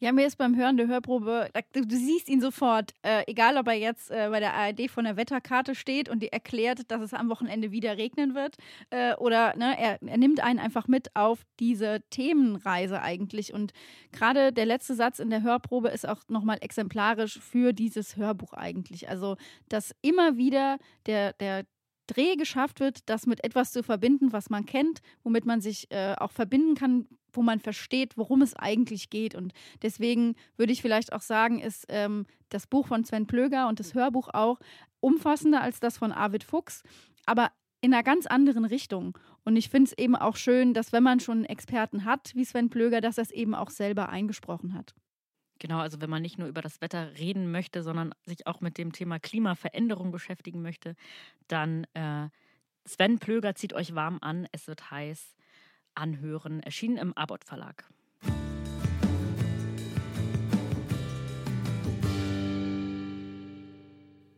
Ja, 0.00 0.12
mir 0.12 0.28
ist 0.28 0.36
beim 0.36 0.54
Hören 0.54 0.76
der 0.76 0.86
Hörprobe, 0.86 1.50
du, 1.72 1.84
du 1.84 1.96
siehst 1.96 2.28
ihn 2.28 2.40
sofort, 2.40 2.92
äh, 3.02 3.24
egal 3.26 3.56
ob 3.56 3.66
er 3.66 3.74
jetzt 3.74 4.12
äh, 4.12 4.28
bei 4.30 4.38
der 4.38 4.54
ARD 4.54 4.88
von 4.88 5.02
der 5.02 5.16
Wetterkarte 5.16 5.74
steht 5.74 6.08
und 6.08 6.22
die 6.22 6.30
erklärt, 6.30 6.88
dass 6.92 7.02
es 7.02 7.12
am 7.12 7.28
Wochenende 7.28 7.72
wieder 7.72 7.96
regnen 7.96 8.36
wird, 8.36 8.54
äh, 8.90 9.16
oder 9.16 9.56
ne, 9.56 9.76
er, 9.76 10.00
er 10.00 10.16
nimmt 10.16 10.38
einen 10.38 10.60
einfach 10.60 10.86
mit 10.86 11.16
auf 11.16 11.40
diese 11.58 12.00
Themenreise 12.10 13.02
eigentlich. 13.02 13.52
Und 13.52 13.72
gerade 14.12 14.52
der 14.52 14.66
letzte 14.66 14.94
Satz 14.94 15.18
in 15.18 15.30
der 15.30 15.42
Hörprobe 15.42 15.88
ist 15.88 16.08
auch 16.08 16.20
nochmal 16.28 16.58
exemplarisch 16.60 17.40
für 17.40 17.72
dieses 17.72 18.16
Hörbuch 18.16 18.52
eigentlich. 18.52 19.08
Also, 19.08 19.36
dass 19.68 19.96
immer 20.00 20.36
wieder 20.36 20.78
der, 21.06 21.32
der 21.32 21.64
Dreh 22.08 22.34
geschafft 22.36 22.80
wird, 22.80 23.08
das 23.08 23.26
mit 23.26 23.44
etwas 23.44 23.70
zu 23.70 23.82
verbinden, 23.82 24.32
was 24.32 24.50
man 24.50 24.66
kennt, 24.66 25.00
womit 25.22 25.46
man 25.46 25.60
sich 25.60 25.90
äh, 25.90 26.14
auch 26.18 26.32
verbinden 26.32 26.74
kann, 26.74 27.06
wo 27.32 27.42
man 27.42 27.60
versteht, 27.60 28.16
worum 28.16 28.42
es 28.42 28.54
eigentlich 28.54 29.10
geht. 29.10 29.34
Und 29.34 29.52
deswegen 29.82 30.34
würde 30.56 30.72
ich 30.72 30.82
vielleicht 30.82 31.12
auch 31.12 31.20
sagen, 31.20 31.60
ist 31.60 31.86
ähm, 31.88 32.26
das 32.48 32.66
Buch 32.66 32.88
von 32.88 33.04
Sven 33.04 33.26
Plöger 33.26 33.68
und 33.68 33.78
das 33.78 33.94
Hörbuch 33.94 34.28
auch 34.32 34.58
umfassender 35.00 35.60
als 35.60 35.78
das 35.78 35.98
von 35.98 36.10
Arvid 36.10 36.42
Fuchs, 36.42 36.82
aber 37.26 37.52
in 37.80 37.94
einer 37.94 38.02
ganz 38.02 38.26
anderen 38.26 38.64
Richtung. 38.64 39.16
Und 39.44 39.56
ich 39.56 39.68
finde 39.68 39.90
es 39.90 39.98
eben 39.98 40.16
auch 40.16 40.36
schön, 40.36 40.74
dass 40.74 40.92
wenn 40.92 41.02
man 41.02 41.20
schon 41.20 41.38
einen 41.38 41.44
Experten 41.44 42.04
hat, 42.04 42.32
wie 42.34 42.44
Sven 42.44 42.70
Plöger, 42.70 43.00
dass 43.00 43.18
er 43.18 43.22
es 43.22 43.30
eben 43.30 43.54
auch 43.54 43.70
selber 43.70 44.08
eingesprochen 44.08 44.74
hat. 44.74 44.94
Genau, 45.58 45.80
also 45.80 46.00
wenn 46.00 46.10
man 46.10 46.22
nicht 46.22 46.38
nur 46.38 46.48
über 46.48 46.62
das 46.62 46.80
Wetter 46.80 47.18
reden 47.18 47.50
möchte, 47.50 47.82
sondern 47.82 48.14
sich 48.24 48.46
auch 48.46 48.60
mit 48.60 48.78
dem 48.78 48.92
Thema 48.92 49.18
Klimaveränderung 49.18 50.12
beschäftigen 50.12 50.62
möchte, 50.62 50.94
dann 51.48 51.84
äh, 51.94 52.28
Sven 52.84 53.18
Plöger 53.18 53.54
zieht 53.54 53.72
euch 53.72 53.94
warm 53.94 54.18
an, 54.20 54.46
es 54.52 54.66
wird 54.68 54.90
heiß, 54.90 55.34
anhören, 55.94 56.60
erschienen 56.60 56.96
im 56.96 57.16
Abot 57.16 57.44
Verlag. 57.44 57.84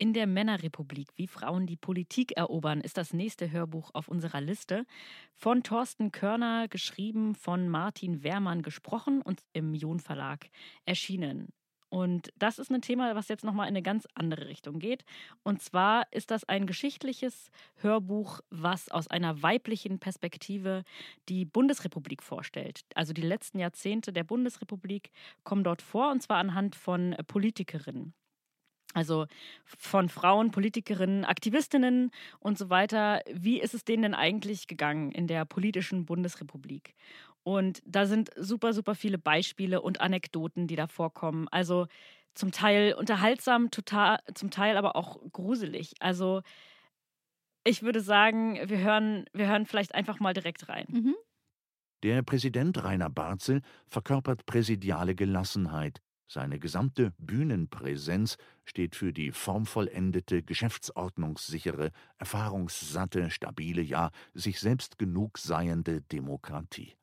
In 0.03 0.15
der 0.15 0.27
Männerrepublik, 0.27 1.09
wie 1.17 1.27
Frauen 1.27 1.67
die 1.67 1.77
Politik 1.77 2.33
erobern, 2.33 2.81
ist 2.81 2.97
das 2.97 3.13
nächste 3.13 3.51
Hörbuch 3.51 3.91
auf 3.93 4.09
unserer 4.09 4.41
Liste. 4.41 4.87
Von 5.35 5.63
Thorsten 5.63 6.11
Körner 6.11 6.69
geschrieben, 6.69 7.35
von 7.35 7.69
Martin 7.69 8.23
Wehrmann 8.23 8.63
gesprochen 8.63 9.21
und 9.21 9.43
im 9.53 9.75
Jon 9.75 10.01
Verlag 10.01 10.49
erschienen. 10.87 11.49
Und 11.91 12.33
das 12.39 12.59
ist 12.59 12.71
ein 12.71 12.81
Thema, 12.81 13.15
was 13.15 13.29
jetzt 13.29 13.45
nochmal 13.45 13.67
in 13.67 13.75
eine 13.75 13.83
ganz 13.83 14.09
andere 14.15 14.49
Richtung 14.49 14.79
geht. 14.79 15.05
Und 15.43 15.61
zwar 15.61 16.11
ist 16.13 16.31
das 16.31 16.45
ein 16.45 16.67
geschichtliches 16.67 17.51
Hörbuch, 17.75 18.41
was 18.49 18.89
aus 18.89 19.07
einer 19.07 19.43
weiblichen 19.43 19.99
Perspektive 19.99 20.83
die 21.29 21.45
Bundesrepublik 21.45 22.23
vorstellt. 22.23 22.87
Also 22.95 23.13
die 23.13 23.21
letzten 23.21 23.59
Jahrzehnte 23.59 24.15
der 24.15 24.25
Bundesrepublik 24.25 25.11
kommen 25.45 25.63
dort 25.63 25.83
vor, 25.83 26.11
und 26.11 26.23
zwar 26.23 26.39
anhand 26.39 26.75
von 26.75 27.15
Politikerinnen. 27.27 28.15
Also 28.95 29.27
von 29.65 30.09
Frauen, 30.09 30.51
Politikerinnen, 30.51 31.25
Aktivistinnen 31.25 32.11
und 32.41 32.59
so 32.59 32.71
weiter. 32.71 33.21
Wie 33.33 33.61
ist 33.61 33.75
es 33.75 33.85
denen 33.85 34.03
denn 34.03 34.15
eigentlich 34.15 34.67
gegangen 34.67 35.13
in 35.13 35.27
der 35.27 35.45
politischen 35.45 36.07
Bundesrepublik? 36.07 36.95
Und 37.43 37.83
da 37.87 38.07
sind 38.07 38.31
super, 38.37 38.73
super 38.73 38.95
viele 38.95 39.19
Beispiele 39.19 39.81
und 39.81 40.01
Anekdoten, 40.01 40.67
die 40.67 40.77
da 40.77 40.87
vorkommen. 40.87 41.49
Also 41.49 41.87
zum 42.35 42.53
Teil 42.53 42.95
unterhaltsam, 42.95 43.71
total, 43.71 44.19
zum 44.35 44.51
Teil 44.51 44.77
aber 44.77 44.97
auch 44.97 45.19
gruselig. 45.33 45.95
Also 46.01 46.43
ich 47.65 47.83
würde 47.83 48.01
sagen, 48.01 48.59
wir 48.65 48.79
hören, 48.79 49.25
wir 49.33 49.49
hören 49.49 49.67
vielleicht 49.67 49.95
einfach 49.95 50.21
mal 50.21 50.33
direkt 50.33 50.69
rein. 50.69 50.87
Mhm. 50.89 51.15
Der 52.03 52.23
Präsident 52.23 52.83
Rainer 52.83 53.11
Barzel 53.11 53.61
verkörpert 53.87 54.47
präsidiale 54.47 55.15
Gelassenheit, 55.15 56.01
seine 56.31 56.61
gesamte 56.61 57.13
Bühnenpräsenz 57.19 58.37
steht 58.65 58.95
für 58.95 59.13
die 59.13 59.33
formvollendete, 59.33 60.45
geschäftsordnungssichere, 60.45 61.91
erfahrungssatte, 62.19 63.31
stabile, 63.31 63.83
ja 63.83 64.13
sich 64.33 64.61
selbst 64.61 64.97
genug 64.97 65.39
seiende 65.39 66.03
Demokratie. 66.03 66.95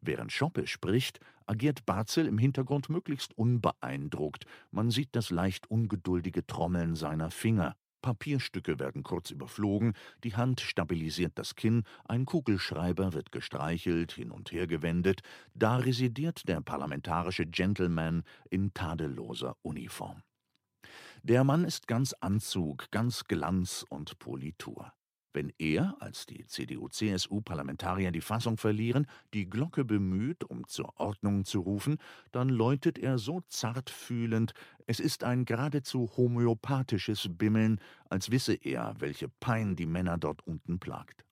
Während 0.00 0.32
Schoppe 0.32 0.66
spricht, 0.66 1.20
agiert 1.46 1.86
Barzel 1.86 2.26
im 2.26 2.38
Hintergrund 2.38 2.88
möglichst 2.88 3.38
unbeeindruckt. 3.38 4.46
Man 4.72 4.90
sieht 4.90 5.10
das 5.12 5.30
leicht 5.30 5.70
ungeduldige 5.70 6.44
Trommeln 6.44 6.96
seiner 6.96 7.30
Finger. 7.30 7.76
Papierstücke 8.02 8.78
werden 8.78 9.02
kurz 9.02 9.30
überflogen, 9.30 9.94
die 10.24 10.36
Hand 10.36 10.60
stabilisiert 10.60 11.32
das 11.36 11.54
Kinn, 11.54 11.84
ein 12.04 12.24
Kugelschreiber 12.24 13.12
wird 13.12 13.32
gestreichelt, 13.32 14.12
hin 14.12 14.30
und 14.30 14.52
her 14.52 14.66
gewendet, 14.66 15.20
da 15.54 15.76
residiert 15.76 16.48
der 16.48 16.60
parlamentarische 16.60 17.46
Gentleman 17.46 18.22
in 18.50 18.72
tadelloser 18.74 19.56
Uniform. 19.62 20.22
Der 21.22 21.42
Mann 21.44 21.64
ist 21.64 21.88
ganz 21.88 22.12
Anzug, 22.12 22.90
ganz 22.90 23.24
Glanz 23.24 23.84
und 23.88 24.18
Politur. 24.18 24.92
Wenn 25.36 25.52
er, 25.58 25.94
als 26.00 26.24
die 26.24 26.46
CDU-CSU-Parlamentarier 26.46 28.10
die 28.10 28.22
Fassung 28.22 28.56
verlieren, 28.56 29.06
die 29.34 29.50
Glocke 29.50 29.84
bemüht, 29.84 30.44
um 30.44 30.66
zur 30.66 30.98
Ordnung 30.98 31.44
zu 31.44 31.60
rufen, 31.60 31.98
dann 32.32 32.48
läutet 32.48 32.98
er 32.98 33.18
so 33.18 33.42
zartfühlend, 33.48 34.54
es 34.86 34.98
ist 34.98 35.24
ein 35.24 35.44
geradezu 35.44 36.10
homöopathisches 36.16 37.28
Bimmeln, 37.32 37.82
als 38.08 38.30
wisse 38.30 38.54
er, 38.54 38.94
welche 38.98 39.28
Pein 39.28 39.76
die 39.76 39.84
Männer 39.84 40.16
dort 40.16 40.40
unten 40.46 40.78
plagt. 40.78 41.26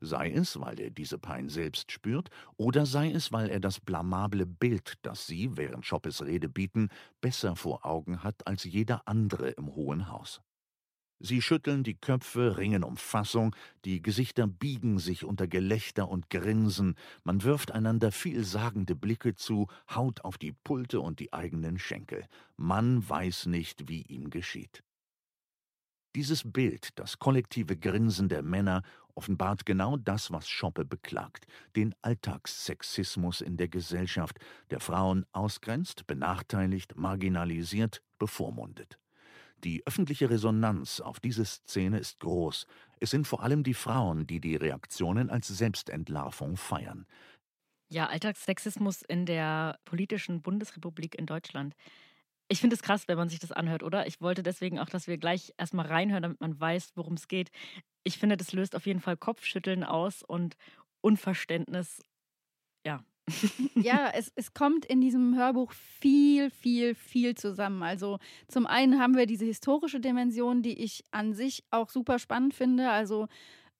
Sei 0.00 0.30
es, 0.30 0.60
weil 0.60 0.78
er 0.78 0.90
diese 0.90 1.18
Pein 1.18 1.48
selbst 1.48 1.90
spürt, 1.90 2.30
oder 2.56 2.86
sei 2.86 3.10
es, 3.10 3.32
weil 3.32 3.50
er 3.50 3.58
das 3.58 3.80
blamable 3.80 4.46
Bild, 4.46 4.94
das 5.02 5.26
sie, 5.26 5.56
während 5.56 5.84
Schoppes 5.84 6.24
Rede 6.24 6.48
bieten, 6.48 6.88
besser 7.20 7.56
vor 7.56 7.84
Augen 7.84 8.22
hat 8.22 8.46
als 8.46 8.62
jeder 8.62 9.08
andere 9.08 9.48
im 9.48 9.74
Hohen 9.74 10.08
Haus. 10.08 10.40
Sie 11.22 11.42
schütteln 11.42 11.84
die 11.84 11.96
Köpfe, 11.96 12.56
ringen 12.56 12.82
um 12.82 12.96
Fassung, 12.96 13.54
die 13.84 14.00
Gesichter 14.00 14.46
biegen 14.46 14.98
sich 14.98 15.22
unter 15.22 15.46
Gelächter 15.46 16.08
und 16.08 16.30
Grinsen, 16.30 16.94
man 17.24 17.42
wirft 17.42 17.72
einander 17.72 18.10
vielsagende 18.10 18.96
Blicke 18.96 19.34
zu, 19.34 19.66
haut 19.94 20.22
auf 20.24 20.38
die 20.38 20.52
Pulte 20.52 21.00
und 21.02 21.20
die 21.20 21.34
eigenen 21.34 21.78
Schenkel. 21.78 22.26
Man 22.56 23.06
weiß 23.06 23.46
nicht, 23.46 23.86
wie 23.86 24.00
ihm 24.00 24.30
geschieht. 24.30 24.82
Dieses 26.14 26.50
Bild, 26.50 26.98
das 26.98 27.18
kollektive 27.18 27.76
Grinsen 27.76 28.30
der 28.30 28.42
Männer, 28.42 28.82
offenbart 29.14 29.66
genau 29.66 29.98
das, 29.98 30.32
was 30.32 30.48
Schoppe 30.48 30.86
beklagt, 30.86 31.46
den 31.76 31.94
Alltagssexismus 32.00 33.42
in 33.42 33.58
der 33.58 33.68
Gesellschaft, 33.68 34.38
der 34.70 34.80
Frauen 34.80 35.26
ausgrenzt, 35.32 36.06
benachteiligt, 36.06 36.96
marginalisiert, 36.96 38.00
bevormundet. 38.18 38.98
Die 39.64 39.86
öffentliche 39.86 40.30
Resonanz 40.30 41.00
auf 41.00 41.20
diese 41.20 41.44
Szene 41.44 41.98
ist 41.98 42.20
groß. 42.20 42.66
Es 42.98 43.10
sind 43.10 43.26
vor 43.26 43.42
allem 43.42 43.62
die 43.62 43.74
Frauen, 43.74 44.26
die 44.26 44.40
die 44.40 44.56
Reaktionen 44.56 45.30
als 45.30 45.48
Selbstentlarvung 45.48 46.56
feiern. 46.56 47.06
Ja, 47.92 48.06
Alltagssexismus 48.06 49.02
in 49.02 49.26
der 49.26 49.78
politischen 49.84 50.42
Bundesrepublik 50.42 51.16
in 51.18 51.26
Deutschland. 51.26 51.74
Ich 52.48 52.60
finde 52.60 52.74
es 52.76 52.82
krass, 52.82 53.08
wenn 53.08 53.18
man 53.18 53.28
sich 53.28 53.40
das 53.40 53.52
anhört, 53.52 53.82
oder? 53.82 54.06
Ich 54.06 54.20
wollte 54.20 54.42
deswegen 54.42 54.78
auch, 54.78 54.88
dass 54.88 55.06
wir 55.08 55.18
gleich 55.18 55.52
erstmal 55.58 55.86
reinhören, 55.86 56.22
damit 56.22 56.40
man 56.40 56.58
weiß, 56.60 56.92
worum 56.96 57.14
es 57.14 57.28
geht. 57.28 57.50
Ich 58.04 58.18
finde, 58.18 58.36
das 58.36 58.52
löst 58.52 58.76
auf 58.76 58.86
jeden 58.86 59.00
Fall 59.00 59.16
Kopfschütteln 59.16 59.84
aus 59.84 60.22
und 60.22 60.56
Unverständnis. 61.00 62.02
Ja, 63.74 64.10
es, 64.14 64.32
es 64.36 64.52
kommt 64.52 64.84
in 64.84 65.00
diesem 65.00 65.36
Hörbuch 65.36 65.72
viel, 65.72 66.50
viel, 66.50 66.94
viel 66.94 67.34
zusammen. 67.34 67.82
Also 67.82 68.18
zum 68.48 68.66
einen 68.66 69.00
haben 69.00 69.16
wir 69.16 69.26
diese 69.26 69.44
historische 69.44 70.00
Dimension, 70.00 70.62
die 70.62 70.82
ich 70.82 71.04
an 71.10 71.32
sich 71.32 71.64
auch 71.70 71.88
super 71.88 72.18
spannend 72.18 72.54
finde. 72.54 72.90
Also 72.90 73.28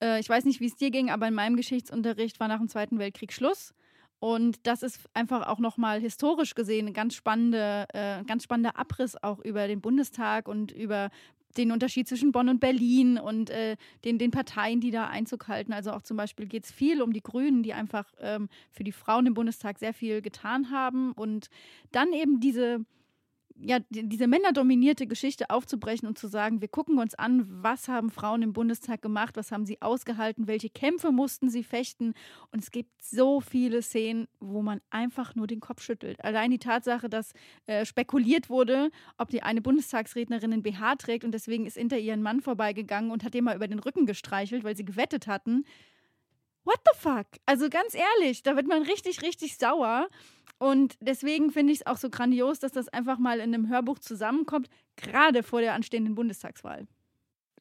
äh, 0.02 0.20
ich 0.20 0.28
weiß 0.28 0.44
nicht, 0.44 0.60
wie 0.60 0.66
es 0.66 0.76
dir 0.76 0.90
ging, 0.90 1.10
aber 1.10 1.28
in 1.28 1.34
meinem 1.34 1.56
Geschichtsunterricht 1.56 2.40
war 2.40 2.48
nach 2.48 2.58
dem 2.58 2.68
Zweiten 2.68 2.98
Weltkrieg 2.98 3.32
Schluss. 3.32 3.74
Und 4.18 4.66
das 4.66 4.82
ist 4.82 5.00
einfach 5.14 5.46
auch 5.46 5.58
nochmal 5.58 5.98
historisch 6.00 6.54
gesehen 6.54 6.88
ein 6.88 6.92
ganz, 6.92 7.14
spannende, 7.14 7.86
äh, 7.94 8.22
ganz 8.24 8.44
spannender 8.44 8.78
Abriss 8.78 9.16
auch 9.22 9.38
über 9.38 9.66
den 9.66 9.80
Bundestag 9.80 10.46
und 10.46 10.72
über 10.72 11.10
den 11.56 11.72
Unterschied 11.72 12.08
zwischen 12.08 12.32
Bonn 12.32 12.48
und 12.48 12.60
Berlin 12.60 13.18
und 13.18 13.50
äh, 13.50 13.76
den, 14.04 14.18
den 14.18 14.30
Parteien, 14.30 14.80
die 14.80 14.90
da 14.90 15.08
Einzug 15.08 15.48
halten. 15.48 15.72
Also 15.72 15.92
auch 15.92 16.02
zum 16.02 16.16
Beispiel 16.16 16.46
geht 16.46 16.64
es 16.64 16.70
viel 16.70 17.02
um 17.02 17.12
die 17.12 17.22
Grünen, 17.22 17.62
die 17.62 17.72
einfach 17.72 18.06
ähm, 18.20 18.48
für 18.70 18.84
die 18.84 18.92
Frauen 18.92 19.26
im 19.26 19.34
Bundestag 19.34 19.78
sehr 19.78 19.94
viel 19.94 20.22
getan 20.22 20.70
haben. 20.70 21.12
Und 21.12 21.50
dann 21.92 22.12
eben 22.12 22.40
diese 22.40 22.84
ja, 23.62 23.78
diese 23.90 24.26
männerdominierte 24.26 25.06
Geschichte 25.06 25.50
aufzubrechen 25.50 26.08
und 26.08 26.18
zu 26.18 26.28
sagen, 26.28 26.60
wir 26.60 26.68
gucken 26.68 26.98
uns 26.98 27.14
an, 27.14 27.46
was 27.48 27.88
haben 27.88 28.10
Frauen 28.10 28.42
im 28.42 28.52
Bundestag 28.52 29.02
gemacht, 29.02 29.36
was 29.36 29.52
haben 29.52 29.66
sie 29.66 29.80
ausgehalten, 29.82 30.46
welche 30.46 30.70
Kämpfe 30.70 31.12
mussten 31.12 31.50
sie 31.50 31.62
fechten. 31.62 32.14
Und 32.52 32.60
es 32.62 32.70
gibt 32.70 33.02
so 33.02 33.40
viele 33.40 33.82
Szenen, 33.82 34.28
wo 34.40 34.62
man 34.62 34.80
einfach 34.90 35.34
nur 35.34 35.46
den 35.46 35.60
Kopf 35.60 35.82
schüttelt. 35.82 36.22
Allein 36.24 36.50
die 36.50 36.58
Tatsache, 36.58 37.08
dass 37.08 37.32
äh, 37.66 37.84
spekuliert 37.84 38.48
wurde, 38.48 38.90
ob 39.18 39.28
die 39.30 39.42
eine 39.42 39.60
Bundestagsrednerin 39.60 40.52
einen 40.52 40.62
BH 40.62 40.96
trägt 40.96 41.24
und 41.24 41.32
deswegen 41.32 41.66
ist 41.66 41.76
hinter 41.76 41.98
ihren 41.98 42.22
Mann 42.22 42.40
vorbeigegangen 42.40 43.10
und 43.10 43.24
hat 43.24 43.34
den 43.34 43.44
mal 43.44 43.56
über 43.56 43.68
den 43.68 43.78
Rücken 43.78 44.06
gestreichelt, 44.06 44.64
weil 44.64 44.76
sie 44.76 44.84
gewettet 44.84 45.26
hatten. 45.26 45.64
What 46.64 46.78
the 46.84 46.98
fuck? 46.98 47.26
Also 47.46 47.68
ganz 47.68 47.94
ehrlich, 47.94 48.42
da 48.42 48.56
wird 48.56 48.66
man 48.66 48.82
richtig, 48.82 49.22
richtig 49.22 49.56
sauer. 49.56 50.08
Und 50.58 50.96
deswegen 51.00 51.50
finde 51.50 51.72
ich 51.72 51.80
es 51.80 51.86
auch 51.86 51.96
so 51.96 52.10
grandios, 52.10 52.58
dass 52.58 52.72
das 52.72 52.88
einfach 52.88 53.18
mal 53.18 53.40
in 53.40 53.54
einem 53.54 53.68
Hörbuch 53.70 53.98
zusammenkommt, 53.98 54.68
gerade 54.96 55.42
vor 55.42 55.62
der 55.62 55.74
anstehenden 55.74 56.14
Bundestagswahl. 56.14 56.86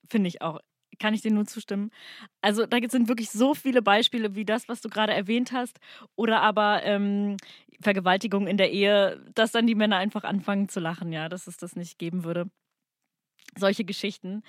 Finde 0.10 0.28
ich 0.28 0.42
auch. 0.42 0.60
Kann 1.00 1.14
ich 1.14 1.22
dir 1.22 1.32
nur 1.32 1.46
zustimmen. 1.46 1.92
Also 2.42 2.66
da 2.66 2.78
sind 2.90 3.08
wirklich 3.08 3.30
so 3.30 3.54
viele 3.54 3.82
Beispiele 3.82 4.36
wie 4.36 4.44
das, 4.44 4.68
was 4.68 4.82
du 4.82 4.90
gerade 4.90 5.14
erwähnt 5.14 5.54
hast. 5.54 5.80
Oder 6.18 6.42
aber 6.42 6.84
ähm, 6.84 7.38
Vergewaltigung 7.80 8.48
in 8.48 8.58
der 8.58 8.72
Ehe, 8.72 9.24
dass 9.34 9.54
dann 9.54 9.66
die 9.66 9.76
Männer 9.76 9.96
einfach 9.96 10.26
anfangen 10.26 10.68
zu 10.68 10.82
lachen, 10.82 11.14
ja, 11.14 11.30
dass 11.30 11.48
es 11.48 11.56
das 11.56 11.78
nicht 11.78 12.00
geben 12.00 12.26
würde. 12.26 12.50
Solche 13.58 13.86
Geschichten. 13.86 14.44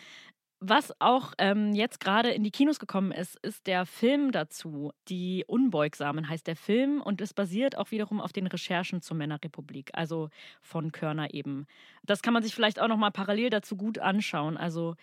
Was 0.63 0.93
auch 1.01 1.33
ähm, 1.39 1.73
jetzt 1.75 2.01
gerade 2.01 2.31
in 2.33 2.45
die 2.45 2.51
Kinos 2.51 2.79
gekommen 2.79 3.13
ist, 3.13 3.37
ist 3.41 3.67
der 3.67 3.87
Film 3.87 4.31
dazu. 4.31 4.93
Die 5.09 5.43
Unbeugsamen 5.47 6.29
heißt 6.29 6.47
der 6.47 6.57
Film 6.57 7.01
und 7.01 7.23
es 7.23 7.33
basiert 7.33 7.79
auch 7.79 7.91
wiederum 7.93 8.21
auf 8.21 8.35
den 8.35 8.47
Recherchen 8.47 9.01
zur 9.01 9.17
Männerrepublik, 9.17 9.89
also 9.95 10.29
von 10.61 10.93
Körner 10.93 11.33
eben. 11.33 11.67
Das 12.03 12.21
kann 12.21 12.35
man 12.35 12.43
sich 12.43 12.55
vielleicht 12.55 12.79
auch 12.79 12.89
nochmal 12.89 13.11
parallel 13.11 13.49
dazu 13.49 13.75
gut 13.75 13.99
anschauen. 13.99 14.59
Also 14.59 14.97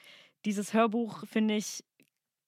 dieses 0.45 0.75
Hörbuch, 0.75 1.25
finde 1.25 1.55
ich, 1.55 1.83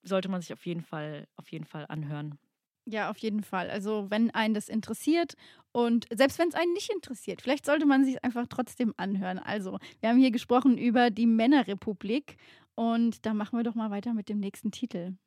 sollte 0.03 0.29
man 0.29 0.41
sich 0.41 0.53
auf 0.53 0.63
jeden 0.67 0.81
Fall, 0.81 1.27
auf 1.35 1.51
jeden 1.51 1.65
Fall 1.65 1.87
anhören. 1.89 2.37
Ja, 2.85 3.09
auf 3.09 3.17
jeden 3.17 3.43
Fall. 3.43 3.71
Also 3.71 4.07
wenn 4.09 4.31
einen 4.31 4.53
das 4.53 4.69
interessiert 4.69 5.33
und 5.71 6.07
selbst 6.11 6.37
wenn 6.37 6.49
es 6.49 6.55
einen 6.55 6.73
nicht 6.73 6.91
interessiert, 6.91 7.41
vielleicht 7.41 7.65
sollte 7.65 7.85
man 7.85 8.05
sich 8.05 8.23
einfach 8.23 8.45
trotzdem 8.47 8.93
anhören. 8.97 9.39
Also 9.39 9.79
wir 9.99 10.09
haben 10.09 10.19
hier 10.19 10.31
gesprochen 10.31 10.77
über 10.77 11.09
die 11.11 11.27
Männerrepublik 11.27 12.37
und 12.79 13.25
dann 13.25 13.35
machen 13.35 13.59
wir 13.59 13.63
doch 13.65 13.75
mal 13.75 13.91
weiter 13.91 14.13
mit 14.13 14.29
dem 14.29 14.39
nächsten 14.39 14.71
Titel. 14.71 15.17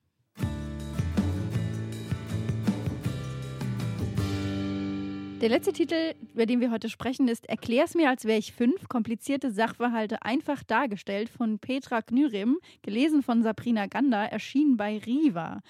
Der 5.42 5.50
letzte 5.50 5.74
Titel, 5.74 6.14
über 6.32 6.46
den 6.46 6.62
wir 6.62 6.70
heute 6.70 6.88
sprechen, 6.88 7.28
ist 7.28 7.46
Erklär's 7.50 7.94
mir, 7.94 8.08
als 8.08 8.24
wäre 8.24 8.38
ich 8.38 8.54
fünf. 8.54 8.88
Komplizierte 8.88 9.50
Sachverhalte 9.50 10.22
einfach 10.22 10.62
dargestellt 10.62 11.28
von 11.28 11.58
Petra 11.58 12.00
Knyrim, 12.00 12.58
gelesen 12.80 13.22
von 13.22 13.42
Sabrina 13.42 13.84
Gander, 13.84 14.32
erschienen 14.32 14.78
bei 14.78 14.96
Riva. 14.96 15.60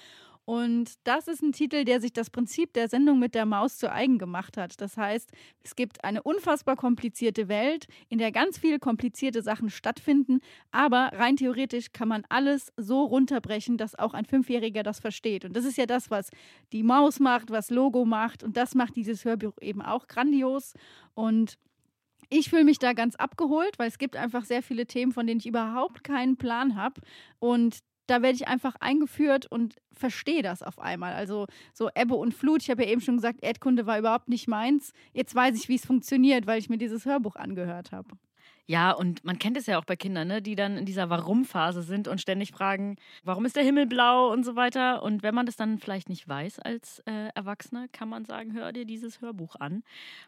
Und 0.45 0.95
das 1.05 1.27
ist 1.29 1.41
ein 1.41 1.53
Titel, 1.53 1.85
der 1.85 2.01
sich 2.01 2.11
das 2.11 2.29
Prinzip 2.29 2.73
der 2.73 2.89
Sendung 2.89 3.17
mit 3.17 3.33
der 3.33 3.45
Maus 3.45 3.77
zu 3.77 3.91
eigen 3.91 4.17
gemacht 4.17 4.57
hat. 4.57 4.81
Das 4.81 4.97
heißt, 4.97 5.31
es 5.63 5.75
gibt 5.75 6.03
eine 6.03 6.21
unfassbar 6.21 6.75
komplizierte 6.75 7.47
Welt, 7.47 7.87
in 8.09 8.17
der 8.17 8.33
ganz 8.33 8.57
viele 8.57 8.79
komplizierte 8.79 9.41
Sachen 9.41 9.69
stattfinden, 9.69 10.41
aber 10.71 11.11
rein 11.13 11.37
theoretisch 11.37 11.93
kann 11.93 12.09
man 12.09 12.25
alles 12.27 12.73
so 12.75 13.03
runterbrechen, 13.03 13.77
dass 13.77 13.97
auch 13.97 14.13
ein 14.13 14.25
Fünfjähriger 14.25 14.83
das 14.83 14.99
versteht. 14.99 15.45
Und 15.45 15.55
das 15.55 15.63
ist 15.63 15.77
ja 15.77 15.85
das, 15.85 16.11
was 16.11 16.29
die 16.73 16.83
Maus 16.83 17.19
macht, 17.19 17.49
was 17.49 17.69
Logo 17.69 18.03
macht. 18.03 18.43
Und 18.43 18.57
das 18.57 18.75
macht 18.75 18.97
dieses 18.97 19.23
Hörbuch 19.23 19.53
eben 19.61 19.81
auch 19.81 20.07
grandios. 20.07 20.73
Und 21.13 21.57
ich 22.29 22.49
fühle 22.49 22.65
mich 22.65 22.79
da 22.79 22.93
ganz 22.93 23.15
abgeholt, 23.15 23.77
weil 23.79 23.87
es 23.87 23.97
gibt 23.97 24.15
einfach 24.15 24.43
sehr 24.43 24.63
viele 24.63 24.87
Themen, 24.87 25.11
von 25.13 25.25
denen 25.27 25.39
ich 25.39 25.45
überhaupt 25.45 26.03
keinen 26.03 26.35
Plan 26.35 26.75
habe. 26.75 26.99
Und 27.39 27.79
da 28.07 28.21
werde 28.21 28.35
ich 28.35 28.47
einfach 28.47 28.75
eingeführt 28.79 29.45
und 29.45 29.75
verstehe 29.93 30.41
das 30.41 30.63
auf 30.63 30.79
einmal. 30.79 31.13
Also 31.13 31.47
so 31.73 31.89
Ebbe 31.95 32.15
und 32.15 32.33
Flut, 32.33 32.61
ich 32.61 32.69
habe 32.69 32.83
ja 32.83 32.89
eben 32.89 33.01
schon 33.01 33.17
gesagt, 33.17 33.43
Erdkunde 33.43 33.85
war 33.85 33.99
überhaupt 33.99 34.29
nicht 34.29 34.47
meins. 34.47 34.91
Jetzt 35.13 35.33
weiß 35.35 35.55
ich, 35.57 35.69
wie 35.69 35.75
es 35.75 35.85
funktioniert, 35.85 36.47
weil 36.47 36.59
ich 36.59 36.69
mir 36.69 36.77
dieses 36.77 37.05
Hörbuch 37.05 37.35
angehört 37.35 37.91
habe. 37.91 38.09
Ja, 38.65 38.91
und 38.91 39.25
man 39.25 39.39
kennt 39.39 39.57
es 39.57 39.65
ja 39.65 39.77
auch 39.77 39.83
bei 39.83 39.97
Kindern, 39.97 40.29
ne, 40.29 40.41
die 40.41 40.55
dann 40.55 40.77
in 40.77 40.85
dieser 40.85 41.09
Warum-Phase 41.09 41.81
sind 41.81 42.07
und 42.07 42.21
ständig 42.21 42.51
fragen, 42.51 42.95
warum 43.21 43.43
ist 43.43 43.57
der 43.57 43.63
Himmel 43.63 43.87
blau 43.87 44.31
und 44.31 44.45
so 44.45 44.55
weiter. 44.55 45.03
Und 45.03 45.21
wenn 45.21 45.35
man 45.35 45.45
das 45.45 45.57
dann 45.57 45.79
vielleicht 45.79 46.07
nicht 46.07 46.27
weiß 46.29 46.59
als 46.59 46.99
äh, 46.99 47.27
Erwachsener, 47.35 47.89
kann 47.89 48.07
man 48.07 48.23
sagen, 48.23 48.53
hör 48.53 48.71
dir 48.71 48.85
dieses 48.85 49.19
Hörbuch 49.19 49.57
an. 49.57 49.83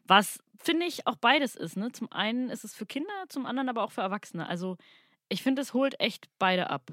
Was, 0.06 0.44
finde 0.58 0.86
ich, 0.86 1.08
auch 1.08 1.16
beides 1.16 1.56
ist. 1.56 1.78
Ne? 1.78 1.94
Zum 1.94 2.12
einen 2.12 2.50
ist 2.50 2.66
es 2.66 2.76
für 2.76 2.86
Kinder, 2.86 3.14
zum 3.30 3.46
anderen 3.46 3.70
aber 3.70 3.84
auch 3.84 3.92
für 3.92 4.02
Erwachsene. 4.02 4.48
Also 4.48 4.76
ich 5.30 5.42
finde, 5.42 5.62
es 5.62 5.74
holt 5.74 5.98
echt 6.02 6.28
beide 6.38 6.70
ab. 6.70 6.92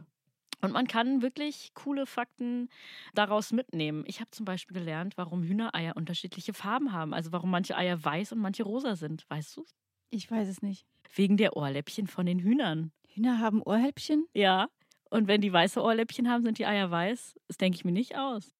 Und 0.62 0.72
man 0.72 0.86
kann 0.86 1.22
wirklich 1.22 1.72
coole 1.74 2.06
Fakten 2.06 2.68
daraus 3.14 3.52
mitnehmen. 3.52 4.04
Ich 4.06 4.20
habe 4.20 4.30
zum 4.30 4.44
Beispiel 4.44 4.76
gelernt, 4.76 5.14
warum 5.16 5.42
Hühnereier 5.42 5.96
unterschiedliche 5.96 6.54
Farben 6.54 6.92
haben. 6.92 7.12
Also 7.12 7.32
warum 7.32 7.50
manche 7.50 7.76
Eier 7.76 8.02
weiß 8.02 8.32
und 8.32 8.38
manche 8.38 8.62
rosa 8.62 8.94
sind. 8.94 9.28
Weißt 9.28 9.56
du 9.56 9.64
Ich 10.10 10.30
weiß 10.30 10.48
es 10.48 10.62
nicht. 10.62 10.86
Wegen 11.14 11.36
der 11.36 11.56
Ohrläppchen 11.56 12.06
von 12.06 12.26
den 12.26 12.38
Hühnern. 12.38 12.92
Hühner 13.08 13.40
haben 13.40 13.60
Ohrläppchen? 13.60 14.26
Ja. 14.34 14.68
Und 15.10 15.26
wenn 15.26 15.40
die 15.40 15.52
weiße 15.52 15.82
Ohrläppchen 15.82 16.30
haben, 16.30 16.44
sind 16.44 16.58
die 16.58 16.66
Eier 16.66 16.90
weiß. 16.90 17.34
Das 17.48 17.56
denke 17.58 17.76
ich 17.76 17.84
mir 17.84 17.92
nicht 17.92 18.16
aus. 18.16 18.54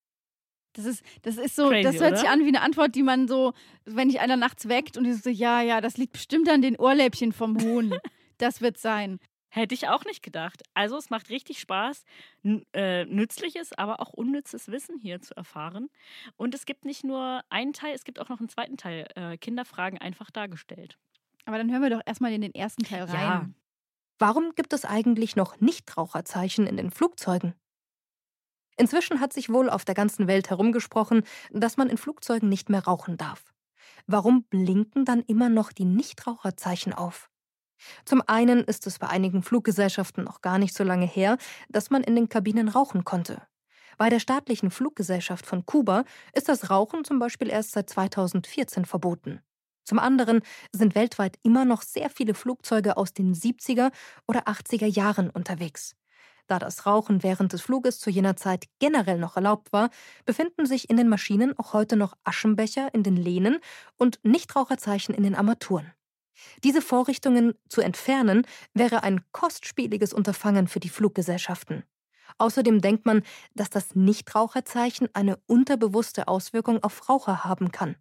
Das 0.73 0.85
ist, 0.85 1.03
das 1.21 1.37
ist 1.37 1.55
so, 1.55 1.69
Crazy, 1.69 1.83
das 1.83 1.95
hört 2.01 2.11
oder? 2.11 2.17
sich 2.17 2.29
an 2.29 2.41
wie 2.41 2.47
eine 2.47 2.61
Antwort, 2.61 2.95
die 2.95 3.03
man 3.03 3.27
so, 3.27 3.53
wenn 3.85 4.09
dich 4.09 4.19
einer 4.19 4.37
nachts 4.37 4.67
weckt 4.67 4.97
und 4.97 5.05
die 5.05 5.13
so, 5.13 5.29
ja, 5.29 5.61
ja, 5.61 5.81
das 5.81 5.97
liegt 5.97 6.13
bestimmt 6.13 6.49
an 6.49 6.61
den 6.61 6.75
Ohrläppchen 6.75 7.31
vom 7.31 7.59
Huhn. 7.61 7.93
das 8.37 8.59
wird 8.59 8.77
sein. 8.77 9.19
Hätte 9.55 9.75
ich 9.75 9.87
auch 9.87 10.03
nicht 10.03 10.23
gedacht. 10.23 10.63
Also 10.73 10.97
es 10.97 11.11
macht 11.11 11.29
richtig 11.29 11.59
Spaß, 11.59 12.05
äh, 12.73 13.05
nützliches, 13.05 13.71
aber 13.73 13.99
auch 13.99 14.11
unnützes 14.11 14.67
Wissen 14.69 14.97
hier 14.97 15.21
zu 15.21 15.37
erfahren. 15.37 15.91
Und 16.37 16.55
es 16.55 16.65
gibt 16.65 16.85
nicht 16.85 17.03
nur 17.03 17.43
einen 17.49 17.71
Teil, 17.71 17.93
es 17.93 18.03
gibt 18.03 18.19
auch 18.19 18.29
noch 18.29 18.39
einen 18.39 18.49
zweiten 18.49 18.77
Teil, 18.77 19.07
äh, 19.13 19.37
Kinderfragen 19.37 19.99
einfach 19.99 20.31
dargestellt. 20.31 20.97
Aber 21.45 21.59
dann 21.59 21.71
hören 21.71 21.83
wir 21.83 21.91
doch 21.91 22.01
erstmal 22.03 22.33
in 22.33 22.41
den 22.41 22.55
ersten 22.55 22.81
Teil 22.81 23.03
rein. 23.03 23.13
Ja. 23.13 23.49
Warum 24.17 24.55
gibt 24.55 24.73
es 24.73 24.85
eigentlich 24.85 25.35
noch 25.35 25.61
Nichtraucherzeichen 25.61 26.65
in 26.65 26.75
den 26.75 26.89
Flugzeugen? 26.89 27.53
Inzwischen 28.75 29.19
hat 29.19 29.33
sich 29.33 29.49
wohl 29.49 29.69
auf 29.69 29.85
der 29.85 29.93
ganzen 29.93 30.25
Welt 30.25 30.49
herumgesprochen, 30.49 31.21
dass 31.51 31.77
man 31.77 31.89
in 31.89 31.97
Flugzeugen 31.97 32.49
nicht 32.49 32.69
mehr 32.69 32.85
rauchen 32.85 33.17
darf. 33.17 33.53
Warum 34.07 34.45
blinken 34.45 35.05
dann 35.05 35.21
immer 35.21 35.49
noch 35.49 35.71
die 35.71 35.85
Nichtraucherzeichen 35.85 36.91
auf? 36.91 37.29
Zum 38.05 38.21
einen 38.27 38.63
ist 38.63 38.87
es 38.87 38.99
bei 38.99 39.07
einigen 39.07 39.43
Fluggesellschaften 39.43 40.23
noch 40.23 40.41
gar 40.41 40.57
nicht 40.57 40.75
so 40.75 40.83
lange 40.83 41.05
her, 41.05 41.37
dass 41.69 41.89
man 41.89 42.03
in 42.03 42.15
den 42.15 42.29
Kabinen 42.29 42.69
rauchen 42.69 43.03
konnte. 43.03 43.41
Bei 43.97 44.09
der 44.09 44.19
staatlichen 44.19 44.71
Fluggesellschaft 44.71 45.45
von 45.45 45.65
Kuba 45.65 46.03
ist 46.33 46.49
das 46.49 46.69
Rauchen 46.69 47.03
zum 47.03 47.19
Beispiel 47.19 47.49
erst 47.49 47.71
seit 47.71 47.89
2014 47.89 48.85
verboten. 48.85 49.41
Zum 49.83 49.99
anderen 49.99 50.41
sind 50.71 50.95
weltweit 50.95 51.37
immer 51.43 51.65
noch 51.65 51.81
sehr 51.81 52.09
viele 52.09 52.33
Flugzeuge 52.33 52.97
aus 52.97 53.13
den 53.13 53.33
70er 53.33 53.91
oder 54.27 54.47
80er 54.47 54.87
Jahren 54.87 55.29
unterwegs. 55.29 55.95
Da 56.47 56.59
das 56.59 56.85
Rauchen 56.85 57.23
während 57.23 57.53
des 57.53 57.61
Fluges 57.61 57.99
zu 57.99 58.09
jener 58.09 58.35
Zeit 58.35 58.65
generell 58.79 59.17
noch 59.17 59.35
erlaubt 59.35 59.71
war, 59.71 59.89
befinden 60.25 60.65
sich 60.65 60.89
in 60.89 60.97
den 60.97 61.07
Maschinen 61.07 61.57
auch 61.57 61.73
heute 61.73 61.95
noch 61.95 62.15
Aschenbecher 62.23 62.93
in 62.93 63.03
den 63.03 63.15
Lehnen 63.15 63.59
und 63.97 64.19
Nichtraucherzeichen 64.23 65.15
in 65.15 65.23
den 65.23 65.35
Armaturen. 65.35 65.93
Diese 66.63 66.81
Vorrichtungen 66.81 67.53
zu 67.69 67.81
entfernen, 67.81 68.45
wäre 68.73 69.03
ein 69.03 69.21
kostspieliges 69.31 70.13
Unterfangen 70.13 70.67
für 70.67 70.79
die 70.79 70.89
Fluggesellschaften. 70.89 71.83
Außerdem 72.37 72.81
denkt 72.81 73.05
man, 73.05 73.23
dass 73.53 73.69
das 73.69 73.95
Nichtraucherzeichen 73.95 75.09
eine 75.13 75.37
unterbewusste 75.47 76.27
Auswirkung 76.27 76.83
auf 76.83 77.09
Raucher 77.09 77.43
haben 77.43 77.71
kann. 77.71 77.95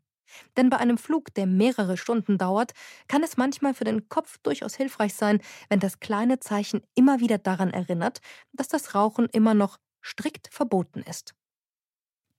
Denn 0.56 0.70
bei 0.70 0.78
einem 0.78 0.96
Flug, 0.96 1.34
der 1.34 1.46
mehrere 1.46 1.96
Stunden 1.96 2.38
dauert, 2.38 2.72
kann 3.06 3.22
es 3.22 3.36
manchmal 3.36 3.74
für 3.74 3.84
den 3.84 4.08
Kopf 4.08 4.38
durchaus 4.42 4.74
hilfreich 4.76 5.14
sein, 5.14 5.40
wenn 5.68 5.80
das 5.80 6.00
kleine 6.00 6.38
Zeichen 6.40 6.82
immer 6.94 7.20
wieder 7.20 7.38
daran 7.38 7.70
erinnert, 7.70 8.20
dass 8.52 8.68
das 8.68 8.94
Rauchen 8.94 9.26
immer 9.26 9.54
noch 9.54 9.78
strikt 10.02 10.48
verboten 10.50 11.02
ist. 11.02 11.34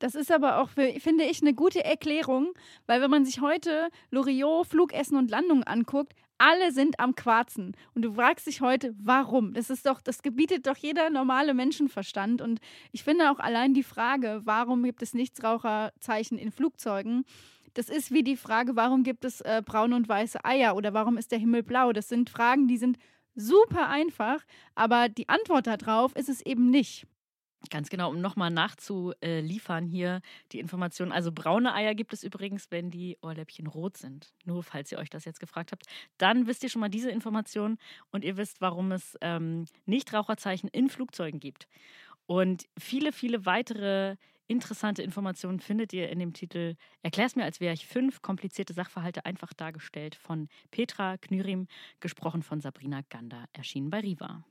Das 0.04 0.16
ist 0.16 0.34
aber 0.34 0.60
auch, 0.60 0.68
für, 0.68 0.92
finde 1.00 1.24
ich, 1.24 1.42
eine 1.42 1.54
gute 1.54 1.82
Erklärung, 1.86 2.50
weil 2.88 3.00
wenn 3.00 3.10
man 3.10 3.24
sich 3.24 3.39
heute 3.39 3.88
Loriot, 4.12 4.68
Flugessen 4.68 5.16
und 5.16 5.32
Landungen 5.32 5.63
anguckt, 5.63 6.12
alle 6.38 6.74
sind 6.74 7.00
am 7.00 7.16
Quarzen. 7.16 7.74
Und 7.96 8.02
du 8.02 8.13
fragst 8.16 8.46
dich 8.46 8.60
heute, 8.60 8.94
warum? 9.02 9.54
Das 9.54 9.70
ist 9.70 9.86
doch, 9.86 10.02
das 10.02 10.22
gebietet 10.22 10.68
doch 10.68 10.76
jeder 10.76 11.10
normale 11.10 11.54
Menschenverstand. 11.54 12.42
Und 12.42 12.60
ich 12.92 13.02
finde 13.06 13.32
auch 13.32 13.39
allein 13.39 13.74
die 13.74 13.82
Frage, 13.82 14.42
warum 14.44 14.84
gibt 14.84 15.02
es 15.02 15.13
Nichtraucherzeichen 15.13 16.38
in 16.38 16.52
Flugzeugen? 16.52 17.24
Das 17.74 17.88
ist 17.88 18.12
wie 18.12 18.24
die 18.24 18.36
Frage, 18.36 18.76
warum 18.76 19.04
gibt 19.04 19.24
es 19.24 19.39
äh, 19.39 19.62
braune 19.63 19.96
und 19.96 20.10
weiße 20.10 20.44
Eier 20.44 20.76
oder 20.76 20.94
warum 20.94 21.16
ist 21.16 21.32
der 21.32 21.39
Himmel 21.39 21.63
blau? 21.63 21.94
Das 21.94 22.10
sind 22.10 22.30
Fragen, 22.30 22.68
die 22.68 22.78
sind 22.78 22.98
super 23.36 23.88
einfach, 23.88 24.44
aber 24.76 25.08
die 25.08 25.30
Antwort 25.30 25.68
darauf 25.68 26.13
ist 26.18 26.28
es 26.28 26.46
eben 26.46 26.70
nicht. 26.72 27.08
Ganz 27.69 27.89
genau, 27.89 28.10
um 28.10 28.19
nochmal 28.19 28.52
nachzuliefern 28.52 29.86
hier 29.86 30.21
die 30.52 30.60
Information. 30.60 31.12
Also 31.12 31.32
braune 31.32 31.73
Eier 31.73 31.95
gibt 31.95 32.13
es 32.13 32.23
übrigens, 32.23 32.69
wenn 32.71 32.91
die 32.91 33.17
Ohrläppchen 33.21 33.67
rot 33.67 33.97
sind. 33.97 34.34
Nur 34.43 34.63
falls 34.63 34.91
ihr 34.91 34.97
euch 34.97 35.10
das 35.10 35.26
jetzt 35.26 35.39
gefragt 35.39 35.71
habt. 35.71 35.86
Dann 36.17 36.45
wisst 36.45 36.63
ihr 36.63 36.69
schon 36.69 36.82
mal 36.82 36.89
diese 36.89 37.10
Information 37.10 37.78
und 38.12 38.26
ihr 38.26 38.38
wisst, 38.38 38.60
warum 38.60 38.91
es 38.91 39.17
ähm, 39.21 39.65
Nichtraucherzeichen 39.86 40.69
in 40.69 40.89
Flugzeugen 40.89 41.39
gibt. 41.39 41.67
Und 42.26 42.65
viele, 42.78 43.12
viele 43.12 43.45
weitere 43.45 44.17
interessante 44.47 45.02
Informationen 45.02 45.60
findet 45.60 45.93
ihr 45.93 46.10
in 46.10 46.19
dem 46.19 46.34
Titel 46.34 46.76
Erklär's 47.02 47.36
mir, 47.36 47.43
als 47.43 47.60
wäre 47.60 47.73
ich 47.73 47.88
fünf 47.88 48.21
komplizierte 48.21 48.73
Sachverhalte 48.73 49.26
einfach 49.26 49.54
dargestellt 49.54 50.15
von 50.15 50.49
Petra 50.69 51.17
Knyrim, 51.17 51.67
gesprochen 52.02 52.43
von 52.43 52.60
Sabrina 52.60 53.02
Gander, 53.10 53.45
erschienen 53.54 53.89
bei 53.89 54.02
Riva. 54.02 54.43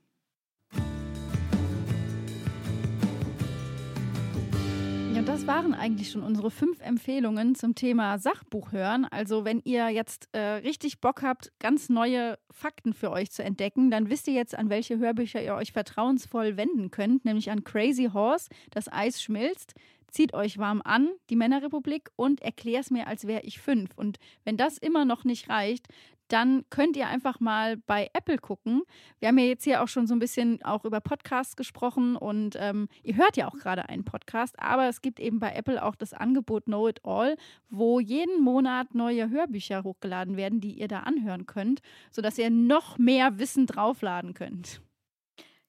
Und 5.23 5.29
das 5.29 5.47
waren 5.47 5.73
eigentlich 5.73 6.11
schon 6.11 6.21
unsere 6.21 6.51
fünf 6.51 6.81
Empfehlungen 6.81 7.55
zum 7.55 7.75
Thema 7.75 8.17
Sachbuch 8.17 8.73
hören. 8.73 9.05
Also 9.05 9.45
wenn 9.45 9.61
ihr 9.63 9.87
jetzt 9.87 10.27
äh, 10.33 10.55
richtig 10.55 10.99
Bock 10.99 11.21
habt, 11.21 11.53
ganz 11.59 11.87
neue 11.87 12.37
Fakten 12.51 12.91
für 12.93 13.09
euch 13.09 13.31
zu 13.31 13.41
entdecken, 13.41 13.89
dann 13.89 14.09
wisst 14.09 14.27
ihr 14.27 14.33
jetzt, 14.33 14.53
an 14.53 14.69
welche 14.69 14.97
Hörbücher 14.97 15.41
ihr 15.41 15.55
euch 15.55 15.71
vertrauensvoll 15.71 16.57
wenden 16.57 16.91
könnt, 16.91 17.23
nämlich 17.23 17.51
an 17.51 17.63
Crazy 17.63 18.09
Horse, 18.13 18.49
das 18.71 18.91
Eis 18.91 19.23
schmilzt. 19.23 19.75
Zieht 20.11 20.33
euch 20.33 20.57
warm 20.57 20.81
an, 20.83 21.09
die 21.29 21.37
Männerrepublik, 21.37 22.11
und 22.17 22.41
erklär's 22.41 22.91
mir, 22.91 23.07
als 23.07 23.25
wäre 23.25 23.43
ich 23.43 23.61
fünf. 23.61 23.91
Und 23.95 24.17
wenn 24.43 24.57
das 24.57 24.77
immer 24.77 25.05
noch 25.05 25.23
nicht 25.23 25.47
reicht, 25.47 25.87
dann 26.27 26.65
könnt 26.69 26.95
ihr 26.97 27.07
einfach 27.07 27.39
mal 27.39 27.77
bei 27.77 28.09
Apple 28.13 28.37
gucken. 28.37 28.83
Wir 29.19 29.27
haben 29.27 29.37
ja 29.37 29.45
jetzt 29.45 29.63
hier 29.63 29.83
auch 29.83 29.87
schon 29.87 30.07
so 30.07 30.15
ein 30.15 30.19
bisschen 30.19 30.61
auch 30.63 30.85
über 30.85 31.01
Podcasts 31.01 31.55
gesprochen 31.55 32.15
und 32.15 32.55
ähm, 32.59 32.87
ihr 33.03 33.17
hört 33.17 33.37
ja 33.37 33.47
auch 33.47 33.55
gerade 33.55 33.89
einen 33.89 34.03
Podcast, 34.03 34.59
aber 34.59 34.87
es 34.87 35.01
gibt 35.01 35.19
eben 35.19 35.39
bei 35.39 35.53
Apple 35.53 35.83
auch 35.83 35.95
das 35.95 36.13
Angebot 36.13 36.65
Know 36.65 36.87
It 36.87 37.01
All, 37.03 37.35
wo 37.69 37.99
jeden 37.99 38.41
Monat 38.41 38.95
neue 38.95 39.29
Hörbücher 39.29 39.83
hochgeladen 39.83 40.37
werden, 40.37 40.61
die 40.61 40.73
ihr 40.73 40.87
da 40.87 41.01
anhören 41.01 41.45
könnt, 41.45 41.81
sodass 42.11 42.37
ihr 42.37 42.49
noch 42.49 42.97
mehr 42.97 43.39
Wissen 43.39 43.65
draufladen 43.65 44.33
könnt. 44.33 44.81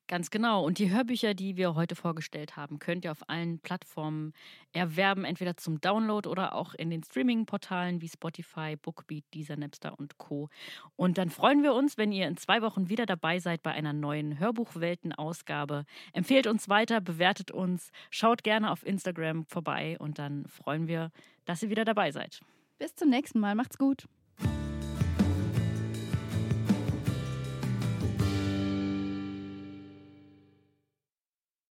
Ganz 0.07 0.31
genau. 0.31 0.63
Und 0.63 0.79
die 0.79 0.91
Hörbücher, 0.91 1.33
die 1.33 1.57
wir 1.57 1.75
heute 1.75 1.97
vorgestellt 1.97 2.57
haben, 2.57 2.79
könnt 2.79 3.07
ihr 3.07 3.11
auf 3.11 3.27
allen 3.31 3.59
Plattformen 3.59 4.35
erwerben, 4.75 5.25
entweder 5.25 5.57
zum 5.57 5.81
Download 5.81 6.29
oder 6.29 6.55
auch 6.55 6.75
in 6.75 6.91
den 6.91 7.03
Streaming-Portalen 7.03 8.03
wie 8.03 8.09
Spotify, 8.09 8.77
Bookbeat, 8.77 9.25
Deezer, 9.33 9.57
Napster 9.57 9.99
und 9.99 10.19
Co. 10.19 10.51
Und 10.97 11.17
dann 11.17 11.31
freuen 11.31 11.63
wir 11.63 11.73
uns, 11.73 11.97
wenn 11.97 12.13
ihr 12.13 12.29
in 12.29 12.37
zwei 12.37 12.61
Wochen 12.61 12.91
wieder 12.91 13.07
dabei 13.07 13.39
seid 13.39 13.63
bei 13.63 13.73
einer 13.73 13.95
neuen 13.95 14.39
Hörbuchwelten-Ausgabe. 14.39 15.87
Empfehlt 16.13 16.47
uns 16.47 16.69
weiter, 16.69 17.01
bewertet 17.01 17.51
uns, 17.51 17.91
schaut 18.11 18.45
gerne 18.45 18.71
auf 18.71 18.85
Instagram 18.85 19.47
vorbei 19.47 19.97
und 19.99 20.19
dann 20.19 20.47
freuen 20.49 20.87
wir, 20.87 21.13
dass 21.47 21.63
ihr 21.63 21.71
wieder 21.71 21.87
dabei 21.87 22.11
seid. 22.11 22.41
Bis 22.79 22.95
zum 22.95 23.09
nächsten 23.09 23.41
Mal. 23.41 23.55
Macht's 23.55 23.79
gut. 23.79 24.07